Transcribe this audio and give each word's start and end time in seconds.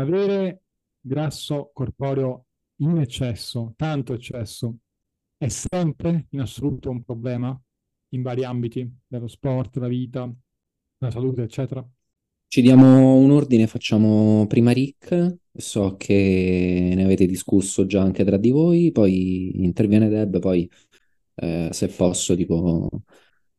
avere 0.00 0.62
grasso 1.00 1.70
corporeo 1.72 2.46
in 2.76 2.98
eccesso, 2.98 3.72
tanto 3.76 4.12
eccesso, 4.14 4.76
è 5.36 5.48
sempre 5.48 6.26
in 6.30 6.40
assoluto 6.40 6.90
un 6.90 7.02
problema 7.02 7.58
in 8.10 8.22
vari 8.22 8.44
ambiti, 8.44 8.90
dello 9.06 9.28
sport, 9.28 9.76
la 9.76 9.88
vita, 9.88 10.32
la 10.98 11.10
salute, 11.10 11.42
eccetera? 11.42 11.86
Ci 12.48 12.62
diamo 12.62 13.16
un 13.16 13.30
ordine, 13.32 13.66
facciamo 13.66 14.46
prima 14.46 14.70
Rick, 14.70 15.38
so 15.52 15.96
che 15.96 16.92
ne 16.94 17.04
avete 17.04 17.26
discusso 17.26 17.86
già 17.86 18.00
anche 18.02 18.24
tra 18.24 18.36
di 18.36 18.50
voi, 18.50 18.92
poi 18.92 19.64
interviene 19.64 20.08
Deb, 20.08 20.38
poi 20.38 20.70
eh, 21.34 21.68
se 21.72 21.88
posso 21.88 22.34
dico, 22.34 22.88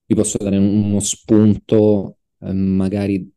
vi 0.05 0.15
posso 0.15 0.37
dare 0.37 0.57
uno 0.57 0.99
spunto 0.99 2.17
eh, 2.39 2.53
magari 2.53 3.29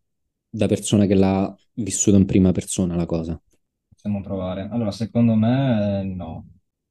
da 0.48 0.66
persona 0.66 1.06
che 1.06 1.14
l'ha 1.14 1.54
vissuto 1.82 2.16
in 2.16 2.26
prima 2.26 2.52
persona 2.52 2.94
la 2.96 3.06
cosa. 3.06 3.40
Possiamo 3.88 4.20
provare. 4.22 4.68
Allora, 4.70 4.91
secondo 4.91 5.34
me 5.34 6.02
no. 6.05 6.46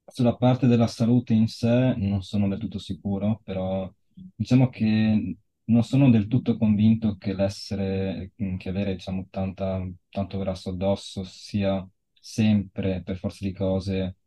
Sulla 0.05 0.35
parte 0.35 0.67
della 0.67 0.87
salute 0.87 1.33
in 1.33 1.47
sé 1.47 1.93
non 1.95 2.23
sono 2.23 2.47
del 2.47 2.59
tutto 2.59 2.79
sicuro, 2.79 3.41
però 3.43 3.91
diciamo 4.35 4.69
che 4.69 5.37
non 5.65 5.83
sono 5.83 6.09
del 6.09 6.27
tutto 6.27 6.57
convinto 6.57 7.15
che 7.17 7.33
l'essere, 7.33 8.31
che 8.57 8.69
avere, 8.69 8.93
diciamo, 8.95 9.27
tanta, 9.29 9.87
tanto 10.09 10.37
grasso 10.39 10.69
addosso 10.71 11.23
sia 11.23 11.87
sempre, 12.19 13.01
per 13.03 13.17
forza 13.17 13.45
di 13.45 13.53
cose, 13.53 14.17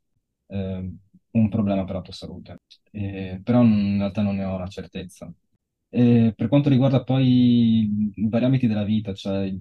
eh, 0.46 0.90
un 1.32 1.48
problema 1.48 1.84
per 1.84 1.96
la 1.96 2.00
tua 2.02 2.12
salute. 2.12 2.58
Eh, 2.92 3.40
però 3.42 3.62
in 3.62 3.98
realtà 3.98 4.22
non 4.22 4.36
ne 4.36 4.44
ho 4.44 4.58
la 4.58 4.68
certezza. 4.68 5.32
E 5.88 6.32
per 6.34 6.48
quanto 6.48 6.68
riguarda 6.68 7.02
poi 7.04 8.12
i 8.14 8.28
vari 8.28 8.44
ambiti 8.44 8.66
della 8.66 8.84
vita, 8.84 9.12
cioè 9.14 9.52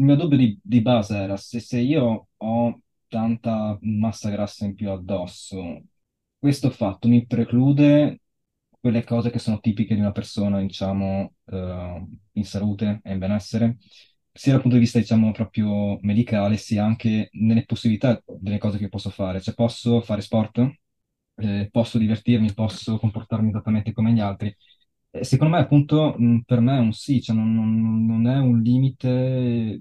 il 0.00 0.06
mio 0.06 0.16
dubbio 0.16 0.36
di, 0.38 0.58
di 0.62 0.80
base 0.80 1.16
era 1.16 1.36
se, 1.36 1.60
se 1.60 1.78
io 1.78 2.28
ho 2.36 2.80
tanta 3.08 3.76
massa 3.82 4.30
grassa 4.30 4.64
in 4.64 4.74
più 4.74 4.90
addosso, 4.90 5.82
questo 6.38 6.70
fatto 6.70 7.06
mi 7.08 7.26
preclude 7.26 8.22
quelle 8.80 9.04
cose 9.04 9.30
che 9.30 9.38
sono 9.38 9.60
tipiche 9.60 9.94
di 9.94 10.00
una 10.00 10.12
persona, 10.12 10.60
diciamo, 10.60 11.34
eh, 11.46 12.06
in 12.32 12.44
salute 12.44 13.00
e 13.02 13.12
in 13.12 13.18
benessere, 13.18 13.76
sia 14.32 14.52
dal 14.52 14.62
punto 14.62 14.76
di 14.76 14.82
vista, 14.82 14.98
diciamo, 14.98 15.32
proprio 15.32 15.98
medicale, 16.00 16.56
sia 16.56 16.82
anche 16.84 17.28
nelle 17.32 17.64
possibilità 17.66 18.22
delle 18.26 18.58
cose 18.58 18.78
che 18.78 18.88
posso 18.88 19.10
fare. 19.10 19.40
Cioè, 19.42 19.54
posso 19.54 20.00
fare 20.00 20.22
sport, 20.22 20.66
eh, 21.36 21.68
posso 21.70 21.98
divertirmi, 21.98 22.54
posso 22.54 22.98
comportarmi 22.98 23.48
esattamente 23.50 23.92
come 23.92 24.12
gli 24.12 24.20
altri. 24.20 24.54
E 25.12 25.24
secondo 25.24 25.56
me, 25.56 25.62
appunto, 25.62 26.14
mh, 26.16 26.40
per 26.46 26.60
me 26.60 26.76
è 26.76 26.80
un 26.80 26.92
sì, 26.92 27.20
cioè 27.20 27.34
non, 27.34 27.52
non- 27.54 28.06
non 28.06 28.26
è 28.28 28.38
un 28.38 28.60
limite, 28.62 29.80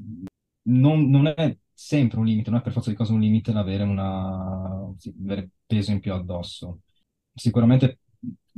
non, 0.64 1.08
non 1.10 1.28
è 1.28 1.56
sempre 1.72 2.18
un 2.20 2.26
limite, 2.26 2.50
non 2.50 2.60
è 2.60 2.64
per 2.64 2.72
forza 2.74 2.90
di 2.90 2.96
cose 2.96 3.14
un 3.14 3.20
limite 3.20 3.52
l'avere 3.54 3.84
una, 3.84 4.92
sì, 4.98 5.14
avere 5.22 5.50
peso 5.68 5.92
in 5.92 6.00
più 6.00 6.14
addosso. 6.14 6.82
Sicuramente 7.34 8.00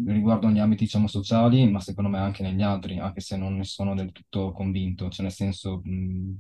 riguardo 0.06 0.48
agli 0.48 0.60
ambiti, 0.60 0.86
diciamo, 0.86 1.08
sociali, 1.08 1.70
ma 1.70 1.80
secondo 1.82 2.10
me 2.10 2.20
anche 2.20 2.42
negli 2.44 2.62
altri, 2.62 2.98
anche 3.00 3.20
se 3.22 3.36
non 3.38 3.56
ne 3.58 3.64
sono 3.66 3.94
del 3.94 4.12
tutto 4.14 4.52
convinto. 4.54 5.10
Cioè, 5.10 5.24
nel 5.26 5.34
senso, 5.34 5.82
mh, 5.84 6.40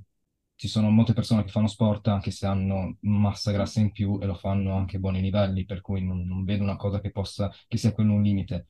ci 0.55 0.67
sono 0.69 0.89
molte 0.91 1.13
persone 1.13 1.43
che 1.43 1.49
fanno 1.51 1.67
sport 1.67 2.07
anche 2.07 2.31
se 2.31 2.45
hanno 2.45 2.97
massa 3.01 3.51
grassa 3.51 3.79
in 3.81 3.91
più 3.91 4.17
e 4.21 4.25
lo 4.25 4.35
fanno 4.35 4.75
anche 4.75 4.95
a 4.97 4.99
buoni 4.99 5.19
livelli, 5.21 5.65
per 5.65 5.81
cui 5.81 6.01
non, 6.03 6.25
non 6.25 6.43
vedo 6.45 6.63
una 6.63 6.75
cosa 6.77 6.99
che 7.01 7.11
possa, 7.11 7.51
che 7.67 7.77
sia 7.77 7.91
quello 7.91 8.13
un 8.13 8.21
limite. 8.23 8.67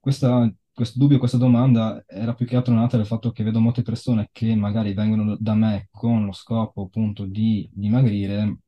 Questa, 0.00 0.52
questo 0.78 0.98
dubbio, 1.00 1.18
questa 1.18 1.36
domanda 1.38 2.04
era 2.06 2.34
più 2.34 2.46
che 2.46 2.54
altro 2.54 2.72
nata 2.72 2.96
dal 2.96 3.04
fatto 3.06 3.32
che 3.32 3.42
vedo 3.42 3.58
molte 3.58 3.82
persone 3.82 4.28
che 4.30 4.54
magari 4.54 4.94
vengono 4.94 5.36
da 5.40 5.54
me 5.54 5.88
con 5.90 6.24
lo 6.24 6.30
scopo 6.32 6.82
appunto 6.84 7.24
di 7.26 7.68
dimagrire 7.72 8.58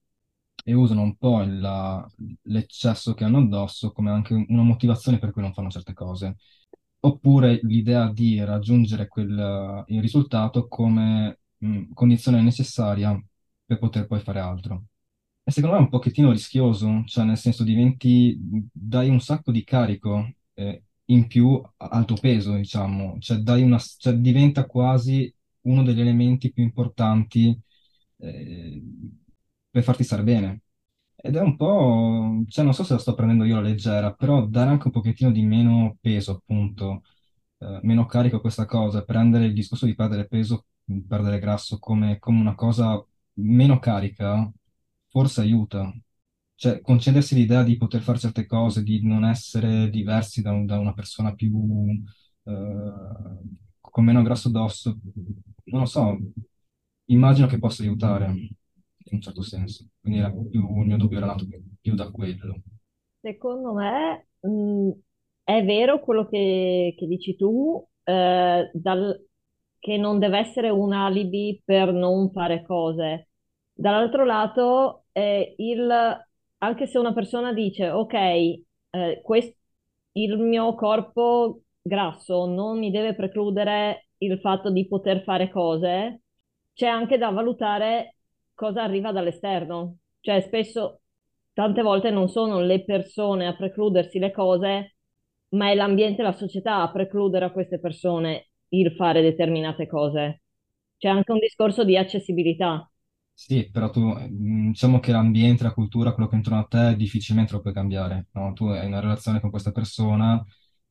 e 0.65 0.75
usano 0.75 1.03
un 1.03 1.17
po' 1.17 1.41
il- 1.43 2.07
l'eccesso 2.43 3.15
che 3.15 3.23
hanno 3.25 3.39
addosso 3.39 3.93
come 3.93 4.11
anche 4.11 4.35
una 4.49 4.63
motivazione 4.63 5.19
per 5.21 5.31
cui 5.31 5.43
non 5.43 5.53
fanno 5.55 5.71
certe 5.71 5.93
cose. 5.93 6.37
Oppure 7.03 7.61
l'idea 7.63 8.11
di 8.13 8.43
raggiungere 8.45 9.07
quel, 9.09 9.85
il 9.87 10.01
risultato 10.01 10.67
come 10.69 11.41
mh, 11.59 11.93
condizione 11.95 12.43
necessaria 12.43 13.17
per 13.65 13.79
poter 13.79 14.07
poi 14.09 14.19
fare 14.21 14.41
altro. 14.41 14.85
E 15.45 15.51
secondo 15.53 15.77
me 15.77 15.83
è 15.83 15.85
un 15.85 15.91
pochettino 15.91 16.31
rischioso, 16.33 17.03
cioè 17.07 17.25
nel 17.25 17.37
senso 17.39 17.65
diventi, 17.65 18.37
dai 18.73 19.09
un 19.09 19.21
sacco 19.21 19.51
di 19.53 19.65
carico 19.65 20.29
eh, 20.55 20.83
in 21.11 21.27
più 21.27 21.61
al 21.77 22.05
tuo 22.05 22.17
peso, 22.17 22.55
diciamo, 22.55 23.17
cioè, 23.19 23.39
dai 23.39 23.63
una, 23.63 23.79
cioè 23.79 24.15
diventa 24.15 24.67
quasi 24.67 25.33
uno 25.63 25.83
degli 25.83 26.01
elementi 26.01 26.53
più 26.53 26.63
importanti 26.63 27.59
eh, 28.19 28.83
per 29.71 29.83
farti 29.83 30.05
stare 30.05 30.23
bene. 30.23 30.63
Ed 31.23 31.37
è 31.37 31.41
un 31.41 31.57
po', 31.57 32.43
cioè 32.49 32.65
non 32.65 32.73
so 32.75 32.83
se 32.85 32.95
la 32.95 32.99
sto 32.99 33.15
prendendo 33.15 33.45
io 33.45 33.59
alla 33.59 33.69
leggera, 33.69 34.15
però 34.15 34.47
dare 34.47 34.71
anche 34.71 34.87
un 34.87 34.93
pochettino 34.93 35.31
di 35.31 35.43
meno 35.43 35.99
peso, 36.01 36.33
appunto, 36.33 37.03
eh, 37.59 37.81
meno 37.83 38.07
carico 38.07 38.37
a 38.37 38.41
questa 38.41 38.65
cosa, 38.67 39.05
prendere 39.05 39.47
il 39.47 39.53
discorso 39.55 39.85
di 39.87 39.95
perdere 39.95 40.27
peso, 40.27 40.67
perdere 41.07 41.39
grasso 41.39 41.79
come, 41.79 42.19
come 42.19 42.41
una 42.41 42.55
cosa 42.55 43.05
meno 43.35 43.79
carica, 43.79 44.51
forse 45.09 45.43
aiuta. 45.43 45.93
Cioè, 46.61 46.81
concedersi 46.83 47.35
l'idea 47.35 47.63
di 47.63 47.77
poter 47.79 48.03
fare 48.03 48.19
certe 48.19 48.45
cose, 48.47 48.83
di 48.83 49.01
non 49.07 49.25
essere 49.25 49.89
diversi 49.89 50.43
da, 50.43 50.53
un- 50.53 50.67
da 50.67 50.79
una 50.79 50.93
persona 50.93 51.35
più, 51.35 51.51
eh, 52.45 52.53
con 53.81 54.05
meno 54.05 54.23
grasso 54.23 54.49
addosso, 54.49 54.99
non 55.65 55.81
lo 55.81 55.87
so, 55.87 56.19
immagino 57.07 57.47
che 57.47 57.59
possa 57.59 57.83
aiutare 57.83 58.27
in 58.27 58.49
un 59.11 59.21
certo 59.21 59.43
senso. 59.43 59.87
Quindi 60.01 60.19
era 60.21 60.31
più, 60.31 60.81
il 60.81 60.87
mio 60.87 60.97
dubbio 60.99 61.17
era 61.19 61.27
nato 61.27 61.47
più, 61.47 61.63
più 61.81 61.95
da 61.95 62.11
quello. 62.11 62.61
Secondo 63.21 63.75
me, 63.75 64.29
mh, 64.41 64.91
è 65.45 65.65
vero 65.65 66.01
quello 66.01 66.27
che, 66.29 66.95
che 66.97 67.07
dici 67.07 67.37
tu, 67.37 67.87
eh, 68.05 68.71
dal- 68.73 69.27
che 69.79 69.97
non 69.99 70.19
deve 70.19 70.39
essere 70.39 70.71
un 70.71 70.93
alibi 70.93 71.61
per 71.65 71.93
non 71.93 72.31
fare 72.33 72.63
cose. 72.65 73.29
Dall'altro 73.73 74.25
lato, 74.25 75.07
eh, 75.13 75.55
il- 75.59 76.29
anche 76.61 76.87
se 76.87 76.99
una 76.99 77.13
persona 77.13 77.53
dice, 77.53 77.91
ok, 77.91 78.15
eh, 78.15 79.21
quest- 79.23 79.57
il 80.13 80.39
mio 80.39 80.75
corpo 80.75 81.63
grasso 81.83 82.47
non 82.47 82.79
mi 82.79 82.91
deve 82.91 83.15
precludere 83.15 84.09
il 84.19 84.39
fatto 84.41 84.71
di 84.71 84.87
poter 84.89 85.23
fare 85.23 85.51
cose, 85.51 86.23
c'è 86.75 86.87
anche 86.87 87.19
da 87.19 87.31
valutare 87.31 88.17
cosa 88.55 88.83
arriva 88.83 89.13
dall'esterno. 89.13 89.99
Cioè, 90.21 90.41
spesso, 90.43 91.01
tante 91.53 91.83
volte 91.83 92.11
non 92.11 92.29
sono 92.29 92.61
le 92.61 92.85
persone 92.85 93.47
a 93.47 93.57
precludersi 93.57 94.19
le 94.19 94.31
cose, 94.33 94.97
ma 95.51 95.71
è 95.71 95.75
l'ambiente 95.75 96.23
la 96.23 96.33
società 96.33 96.83
a 96.83 96.91
precludere 96.91 97.45
a 97.47 97.53
queste 97.53 97.81
persone 97.81 98.51
il 98.71 98.93
fare 98.95 99.23
determinate 99.23 99.87
cose. 99.87 100.43
C'è 100.99 101.09
anche 101.09 101.33
un 101.33 101.39
discorso 101.39 101.85
di 101.85 101.97
accessibilità. 101.97 102.90
Sì, 103.43 103.71
però 103.71 103.89
tu, 103.91 104.03
mh, 104.07 104.69
diciamo 104.73 105.01
che 105.01 105.13
l'ambiente, 105.13 105.63
la 105.65 105.73
cultura, 105.73 106.13
quello 106.13 106.29
che 106.29 106.35
è 106.35 106.39
intorno 106.39 106.61
a 106.61 106.65
te, 106.67 106.95
difficilmente 106.97 107.53
lo 107.55 107.61
puoi 107.63 107.73
cambiare, 107.73 108.27
no? 108.33 108.53
Tu 108.53 108.67
hai 108.67 108.87
una 108.87 109.01
relazione 109.01 109.41
con 109.41 109.49
questa 109.51 109.73
persona 109.73 110.45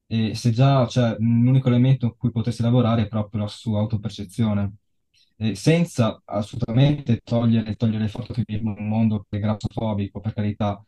e 0.08 0.34
se 0.34 0.50
già, 0.52 0.88
cioè, 0.88 1.16
l'unico 1.20 1.68
elemento 1.68 2.06
in 2.08 2.16
cui 2.18 2.32
potresti 2.32 2.64
lavorare 2.64 3.04
è 3.04 3.08
proprio 3.08 3.42
la 3.42 3.48
sua 3.48 3.80
autopercezione, 3.80 4.74
E 5.38 5.54
senza 5.56 6.22
assolutamente 6.26 7.20
togliere, 7.24 7.76
togliere 7.76 8.04
il 8.06 8.10
fatto 8.10 8.34
che 8.34 8.44
viviamo 8.46 8.72
in 8.78 8.84
un 8.84 8.88
mondo 8.90 9.26
che 9.30 9.38
è 9.38 9.40
grassofobico, 9.40 10.20
per 10.20 10.34
carità, 10.34 10.84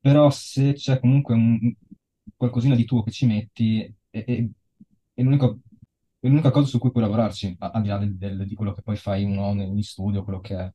però 0.00 0.30
se 0.30 0.74
c'è 0.74 1.00
comunque 1.00 1.34
un, 1.34 1.74
qualcosina 2.36 2.74
di 2.76 2.84
tuo 2.84 3.02
che 3.02 3.10
ci 3.10 3.26
metti, 3.26 3.82
è, 4.10 4.24
è- 4.24 4.46
è 5.14 5.22
l'unica 5.22 6.50
cosa 6.50 6.66
su 6.66 6.78
cui 6.78 6.90
puoi 6.90 7.02
lavorarci, 7.04 7.56
al 7.58 7.82
di 7.82 7.88
là 7.88 7.98
del- 7.98 8.16
del- 8.16 8.46
di 8.46 8.54
quello 8.54 8.72
che 8.72 8.82
poi 8.82 8.96
fai 8.96 9.24
uno 9.24 9.52
negli 9.54 9.82
studio, 9.82 10.22
quello 10.24 10.40
che 10.40 10.56
è. 10.58 10.72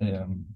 Ehm, 0.00 0.46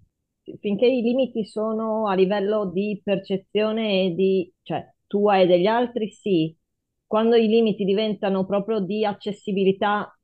Finché 0.60 0.86
i 0.86 1.00
limiti 1.00 1.46
sono 1.46 2.06
a 2.08 2.14
livello 2.14 2.66
di 2.70 3.00
percezione 3.02 4.04
e 4.04 4.14
di, 4.14 4.52
cioè, 4.62 4.94
tua 5.06 5.38
e 5.40 5.46
degli 5.46 5.66
altri, 5.66 6.10
sì. 6.10 6.54
Quando 7.06 7.36
i 7.36 7.46
limiti 7.48 7.84
diventano 7.84 8.44
proprio 8.44 8.80
di 8.80 9.04
accessibilità 9.06 10.14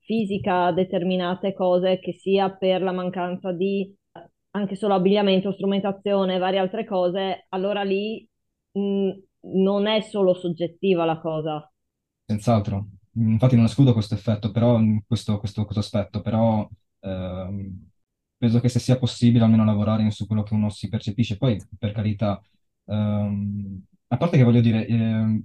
fisica 0.00 0.66
a 0.66 0.72
determinate 0.72 1.52
cose, 1.54 2.00
che 2.00 2.12
sia 2.14 2.50
per 2.50 2.82
la 2.82 2.92
mancanza 2.92 3.52
di 3.52 3.94
anche 4.50 4.74
solo 4.76 4.94
abbigliamento, 4.94 5.52
strumentazione 5.52 6.34
e 6.36 6.38
varie 6.38 6.58
altre 6.58 6.84
cose, 6.84 7.46
allora 7.50 7.82
lì 7.84 8.26
mh, 8.72 9.10
non 9.54 9.86
è 9.86 10.00
solo 10.00 10.34
soggettiva 10.34 11.04
la 11.04 11.20
cosa. 11.20 11.70
Senz'altro. 12.26 12.88
Infatti 13.14 13.56
non 13.56 13.64
escludo 13.64 13.92
questo 13.92 14.14
effetto, 14.14 14.50
però, 14.50 14.78
questo, 15.06 15.38
questo- 15.38 15.64
questo 15.64 15.80
aspetto, 15.80 16.20
però 16.20 16.68
ehm, 17.00 17.87
penso 18.38 18.60
che 18.60 18.68
se 18.68 18.78
sia 18.78 18.98
possibile 18.98 19.44
almeno 19.44 19.64
lavorare 19.64 20.10
su 20.10 20.26
quello 20.26 20.42
che 20.42 20.54
uno 20.54 20.70
si 20.70 20.88
percepisce. 20.88 21.36
Poi, 21.36 21.60
per 21.78 21.92
carità, 21.92 22.40
ehm, 22.86 23.82
a 24.08 24.16
parte 24.16 24.36
che 24.36 24.44
voglio 24.44 24.60
dire, 24.60 24.86
ehm, 24.86 25.42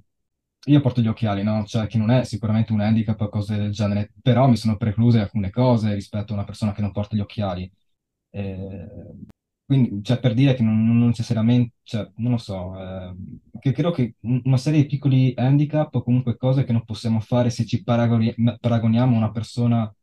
io 0.65 0.81
porto 0.81 1.01
gli 1.01 1.07
occhiali, 1.07 1.43
no? 1.43 1.65
Cioè, 1.65 1.87
che 1.87 1.97
non 1.97 2.09
è 2.11 2.23
sicuramente 2.23 2.71
un 2.71 2.79
handicap 2.81 3.19
o 3.21 3.29
cose 3.29 3.57
del 3.57 3.71
genere, 3.71 4.13
però 4.21 4.47
mi 4.47 4.55
sono 4.57 4.77
precluse 4.77 5.19
alcune 5.19 5.49
cose 5.49 5.93
rispetto 5.93 6.31
a 6.33 6.35
una 6.35 6.45
persona 6.45 6.71
che 6.73 6.81
non 6.81 6.91
porta 6.91 7.15
gli 7.15 7.19
occhiali. 7.19 7.69
Eh, 8.29 8.87
quindi, 9.65 10.03
cioè, 10.03 10.19
per 10.19 10.33
dire 10.33 10.53
che 10.53 10.63
non, 10.63 10.85
non 10.85 11.07
necessariamente, 11.07 11.75
cioè, 11.83 12.09
non 12.17 12.31
lo 12.31 12.37
so, 12.37 12.77
eh, 12.79 13.15
che 13.59 13.71
credo 13.71 13.91
che 13.91 14.15
una 14.21 14.57
serie 14.57 14.81
di 14.81 14.87
piccoli 14.87 15.33
handicap 15.35 15.93
o 15.95 16.03
comunque 16.03 16.37
cose 16.37 16.63
che 16.63 16.73
non 16.73 16.83
possiamo 16.85 17.19
fare 17.19 17.49
se 17.49 17.65
ci 17.65 17.83
paragoni- 17.83 18.33
paragoniamo 18.59 19.15
a 19.15 19.17
una 19.17 19.31
persona 19.31 19.93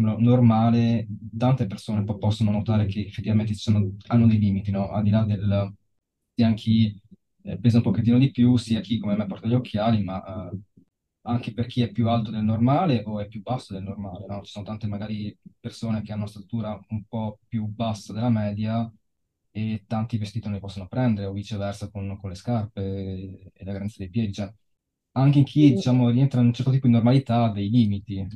no- 0.00 0.16
normale, 0.18 1.06
tante 1.36 1.66
persone 1.66 2.04
poi 2.04 2.18
possono 2.18 2.50
notare 2.50 2.86
che 2.86 3.00
effettivamente 3.06 3.54
ci 3.54 3.60
sono, 3.60 3.96
hanno 4.06 4.26
dei 4.26 4.38
limiti, 4.38 4.70
no? 4.70 4.90
Al 4.90 5.02
di 5.02 5.10
là 5.10 5.24
del, 5.24 5.72
sia 6.34 6.52
chi 6.54 7.00
eh, 7.42 7.58
pesa 7.58 7.78
un 7.78 7.82
pochettino 7.82 8.18
di 8.18 8.30
più, 8.30 8.56
sia 8.56 8.80
chi 8.80 8.98
come 8.98 9.16
me 9.16 9.26
porta 9.26 9.46
gli 9.48 9.54
occhiali, 9.54 10.02
ma 10.02 10.50
eh, 10.50 10.58
anche 11.22 11.52
per 11.52 11.66
chi 11.66 11.82
è 11.82 11.90
più 11.92 12.08
alto 12.08 12.30
del 12.30 12.42
normale 12.44 13.02
o 13.04 13.20
è 13.20 13.26
più 13.28 13.42
basso 13.42 13.74
del 13.74 13.82
normale, 13.82 14.24
no? 14.26 14.42
Ci 14.42 14.52
sono 14.52 14.64
tante 14.64 14.86
magari 14.86 15.36
persone 15.60 16.02
che 16.02 16.12
hanno 16.12 16.22
una 16.22 16.30
statura 16.30 16.78
un 16.88 17.04
po' 17.06 17.38
più 17.48 17.66
bassa 17.66 18.12
della 18.12 18.30
media 18.30 18.90
e 19.50 19.84
tanti 19.86 20.16
vestiti 20.18 20.46
non 20.46 20.54
li 20.54 20.60
possono 20.60 20.86
prendere 20.88 21.26
o 21.26 21.32
viceversa 21.32 21.90
con, 21.90 22.16
con 22.18 22.30
le 22.30 22.36
scarpe 22.36 23.50
e 23.52 23.64
la 23.64 23.72
grandezza 23.72 23.96
dei 23.98 24.10
piedi. 24.10 24.32
Cioè, 24.32 24.52
anche 25.12 25.42
chi, 25.42 25.72
diciamo, 25.72 26.10
rientra 26.10 26.40
in 26.40 26.46
un 26.46 26.52
certo 26.54 26.70
tipo 26.70 26.86
di 26.86 26.92
normalità 26.92 27.44
ha 27.44 27.52
dei 27.52 27.68
limiti. 27.70 28.26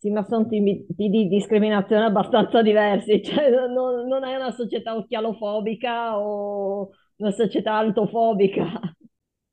Sì, 0.00 0.10
ma 0.10 0.24
sono 0.24 0.46
tipi 0.46 0.86
di 0.88 1.26
discriminazione 1.28 2.04
abbastanza 2.04 2.62
diversi, 2.62 3.20
cioè 3.24 3.50
non, 3.50 4.06
non 4.06 4.24
è 4.24 4.36
una 4.36 4.52
società 4.52 4.94
occhialofobica 4.96 6.16
o 6.18 6.90
una 7.16 7.30
società 7.32 7.74
altofobica. 7.76 8.80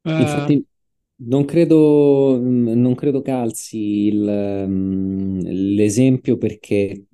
Eh, 0.04 0.12
Infatti, 0.22 0.66
non 1.18 1.46
credo, 1.46 2.40
non 2.40 2.96
credo 2.96 3.22
calzi 3.22 3.78
il, 4.08 4.24
l'esempio 5.76 6.38
perché 6.38 7.08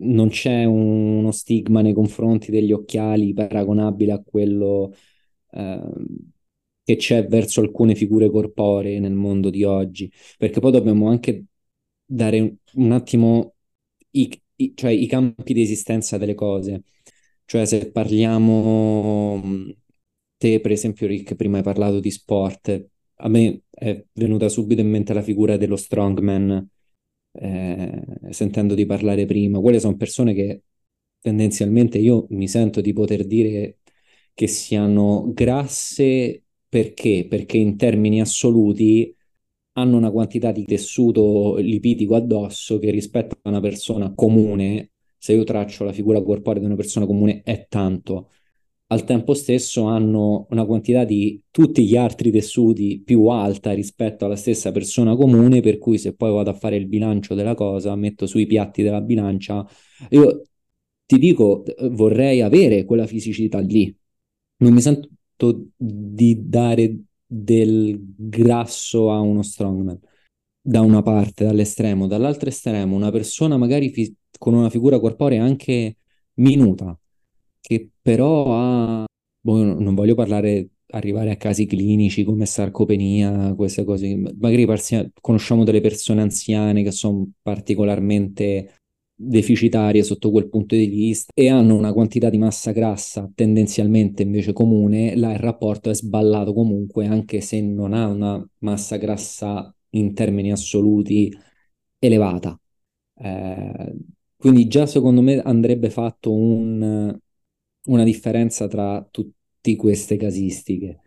non 0.00 0.28
c'è 0.28 0.64
uno 0.64 1.30
stigma 1.32 1.80
nei 1.82 1.92
confronti 1.94 2.50
degli 2.50 2.72
occhiali 2.72 3.32
paragonabile 3.34 4.12
a 4.12 4.22
quello 4.22 4.92
eh, 5.50 5.80
che 6.82 6.96
c'è 6.96 7.26
verso 7.26 7.60
alcune 7.60 7.94
figure 7.94 8.30
corporee 8.30 8.98
nel 9.00 9.12
mondo 9.12 9.50
di 9.50 9.64
oggi, 9.64 10.10
perché 10.38 10.60
poi 10.60 10.72
dobbiamo 10.72 11.08
anche 11.08 11.44
dare 12.08 12.40
un, 12.40 12.56
un 12.74 12.92
attimo 12.92 13.54
i, 14.12 14.30
i, 14.56 14.72
cioè, 14.74 14.90
i 14.90 15.06
campi 15.06 15.52
di 15.54 15.62
esistenza 15.62 16.18
delle 16.18 16.34
cose. 16.34 16.82
Cioè, 17.44 17.64
se 17.66 17.90
parliamo, 17.90 19.36
mm, 19.44 19.70
te 20.36 20.60
per 20.60 20.70
esempio, 20.72 21.06
Rick, 21.06 21.34
prima 21.34 21.58
hai 21.58 21.62
parlato 21.62 22.00
di 22.00 22.10
sport, 22.10 22.86
a 23.20 23.28
me 23.28 23.62
è 23.70 24.04
venuta 24.12 24.48
subito 24.48 24.80
in 24.80 24.88
mente 24.90 25.12
la 25.14 25.22
figura 25.22 25.56
dello 25.56 25.76
strongman, 25.76 26.68
eh, 27.32 28.02
sentendo 28.30 28.74
di 28.74 28.86
parlare 28.86 29.26
prima. 29.26 29.60
Quelle 29.60 29.80
sono 29.80 29.96
persone 29.96 30.34
che 30.34 30.62
tendenzialmente 31.20 31.98
io 31.98 32.26
mi 32.30 32.48
sento 32.48 32.80
di 32.80 32.92
poter 32.92 33.26
dire 33.26 33.78
che 34.34 34.46
siano 34.46 35.30
grasse 35.32 36.44
perché? 36.68 37.26
Perché 37.28 37.56
in 37.58 37.76
termini 37.76 38.20
assoluti 38.20 39.14
hanno 39.80 39.96
una 39.96 40.10
quantità 40.10 40.52
di 40.52 40.64
tessuto 40.64 41.56
lipidico 41.56 42.14
addosso 42.14 42.78
che 42.78 42.90
rispetto 42.90 43.36
a 43.42 43.48
una 43.48 43.60
persona 43.60 44.12
comune, 44.14 44.92
se 45.16 45.32
io 45.32 45.44
traccio 45.44 45.84
la 45.84 45.92
figura 45.92 46.22
corporea 46.22 46.60
di 46.60 46.66
una 46.66 46.76
persona 46.76 47.06
comune, 47.06 47.42
è 47.42 47.66
tanto 47.68 48.28
al 48.90 49.04
tempo 49.04 49.34
stesso 49.34 49.84
hanno 49.84 50.46
una 50.50 50.64
quantità 50.64 51.04
di 51.04 51.42
tutti 51.50 51.86
gli 51.86 51.96
altri 51.96 52.30
tessuti 52.30 53.02
più 53.04 53.26
alta 53.26 53.72
rispetto 53.72 54.24
alla 54.24 54.36
stessa 54.36 54.72
persona 54.72 55.14
comune, 55.14 55.60
per 55.60 55.78
cui 55.78 55.98
se 55.98 56.14
poi 56.14 56.32
vado 56.32 56.50
a 56.50 56.54
fare 56.54 56.76
il 56.76 56.86
bilancio 56.86 57.34
della 57.34 57.54
cosa, 57.54 57.94
metto 57.96 58.26
sui 58.26 58.46
piatti 58.46 58.82
della 58.82 59.00
bilancia, 59.02 59.66
io 60.10 60.42
ti 61.04 61.18
dico, 61.18 61.64
vorrei 61.90 62.40
avere 62.40 62.84
quella 62.84 63.06
fisicità 63.06 63.58
lì. 63.60 63.94
Non 64.58 64.72
mi 64.72 64.80
sento 64.80 65.08
di 65.76 66.48
dare 66.48 66.96
del 67.30 67.98
grasso 68.16 69.12
a 69.12 69.20
uno 69.20 69.42
strongman. 69.42 69.98
Da 70.60 70.80
una 70.80 71.02
parte, 71.02 71.44
dall'estremo, 71.44 72.06
dall'altro 72.06 72.48
estremo, 72.48 72.96
una 72.96 73.10
persona 73.10 73.56
magari 73.56 73.90
fi- 73.90 74.14
con 74.38 74.54
una 74.54 74.70
figura 74.70 74.98
corporea 75.00 75.42
anche 75.44 75.96
minuta, 76.34 76.98
che 77.60 77.90
però 78.00 78.54
ha, 78.54 79.04
boh, 79.40 79.62
non 79.62 79.94
voglio 79.94 80.14
parlare, 80.14 80.70
arrivare 80.90 81.30
a 81.30 81.36
casi 81.36 81.66
clinici 81.66 82.24
come 82.24 82.46
sarcopenia, 82.46 83.54
queste 83.54 83.84
cose, 83.84 84.16
magari 84.38 84.66
parzi- 84.66 85.10
conosciamo 85.20 85.64
delle 85.64 85.80
persone 85.80 86.22
anziane 86.22 86.82
che 86.82 86.90
sono 86.92 87.30
particolarmente 87.42 88.77
deficitarie 89.20 90.04
sotto 90.04 90.30
quel 90.30 90.48
punto 90.48 90.76
di 90.76 90.86
vista 90.86 91.32
e 91.34 91.48
hanno 91.48 91.74
una 91.76 91.92
quantità 91.92 92.30
di 92.30 92.38
massa 92.38 92.70
grassa 92.70 93.28
tendenzialmente 93.34 94.22
invece 94.22 94.52
comune, 94.52 95.16
là 95.16 95.32
il 95.32 95.40
rapporto 95.40 95.90
è 95.90 95.94
sballato 95.94 96.52
comunque 96.52 97.06
anche 97.06 97.40
se 97.40 97.60
non 97.60 97.94
ha 97.94 98.06
una 98.06 98.48
massa 98.58 98.96
grassa 98.96 99.74
in 99.90 100.14
termini 100.14 100.52
assoluti 100.52 101.32
elevata. 101.98 102.58
Eh, 103.14 103.94
quindi 104.36 104.68
già 104.68 104.86
secondo 104.86 105.20
me 105.20 105.40
andrebbe 105.40 105.90
fatto 105.90 106.32
un, 106.32 107.18
una 107.86 108.04
differenza 108.04 108.68
tra 108.68 109.06
tutte 109.10 109.74
queste 109.76 110.16
casistiche, 110.16 111.00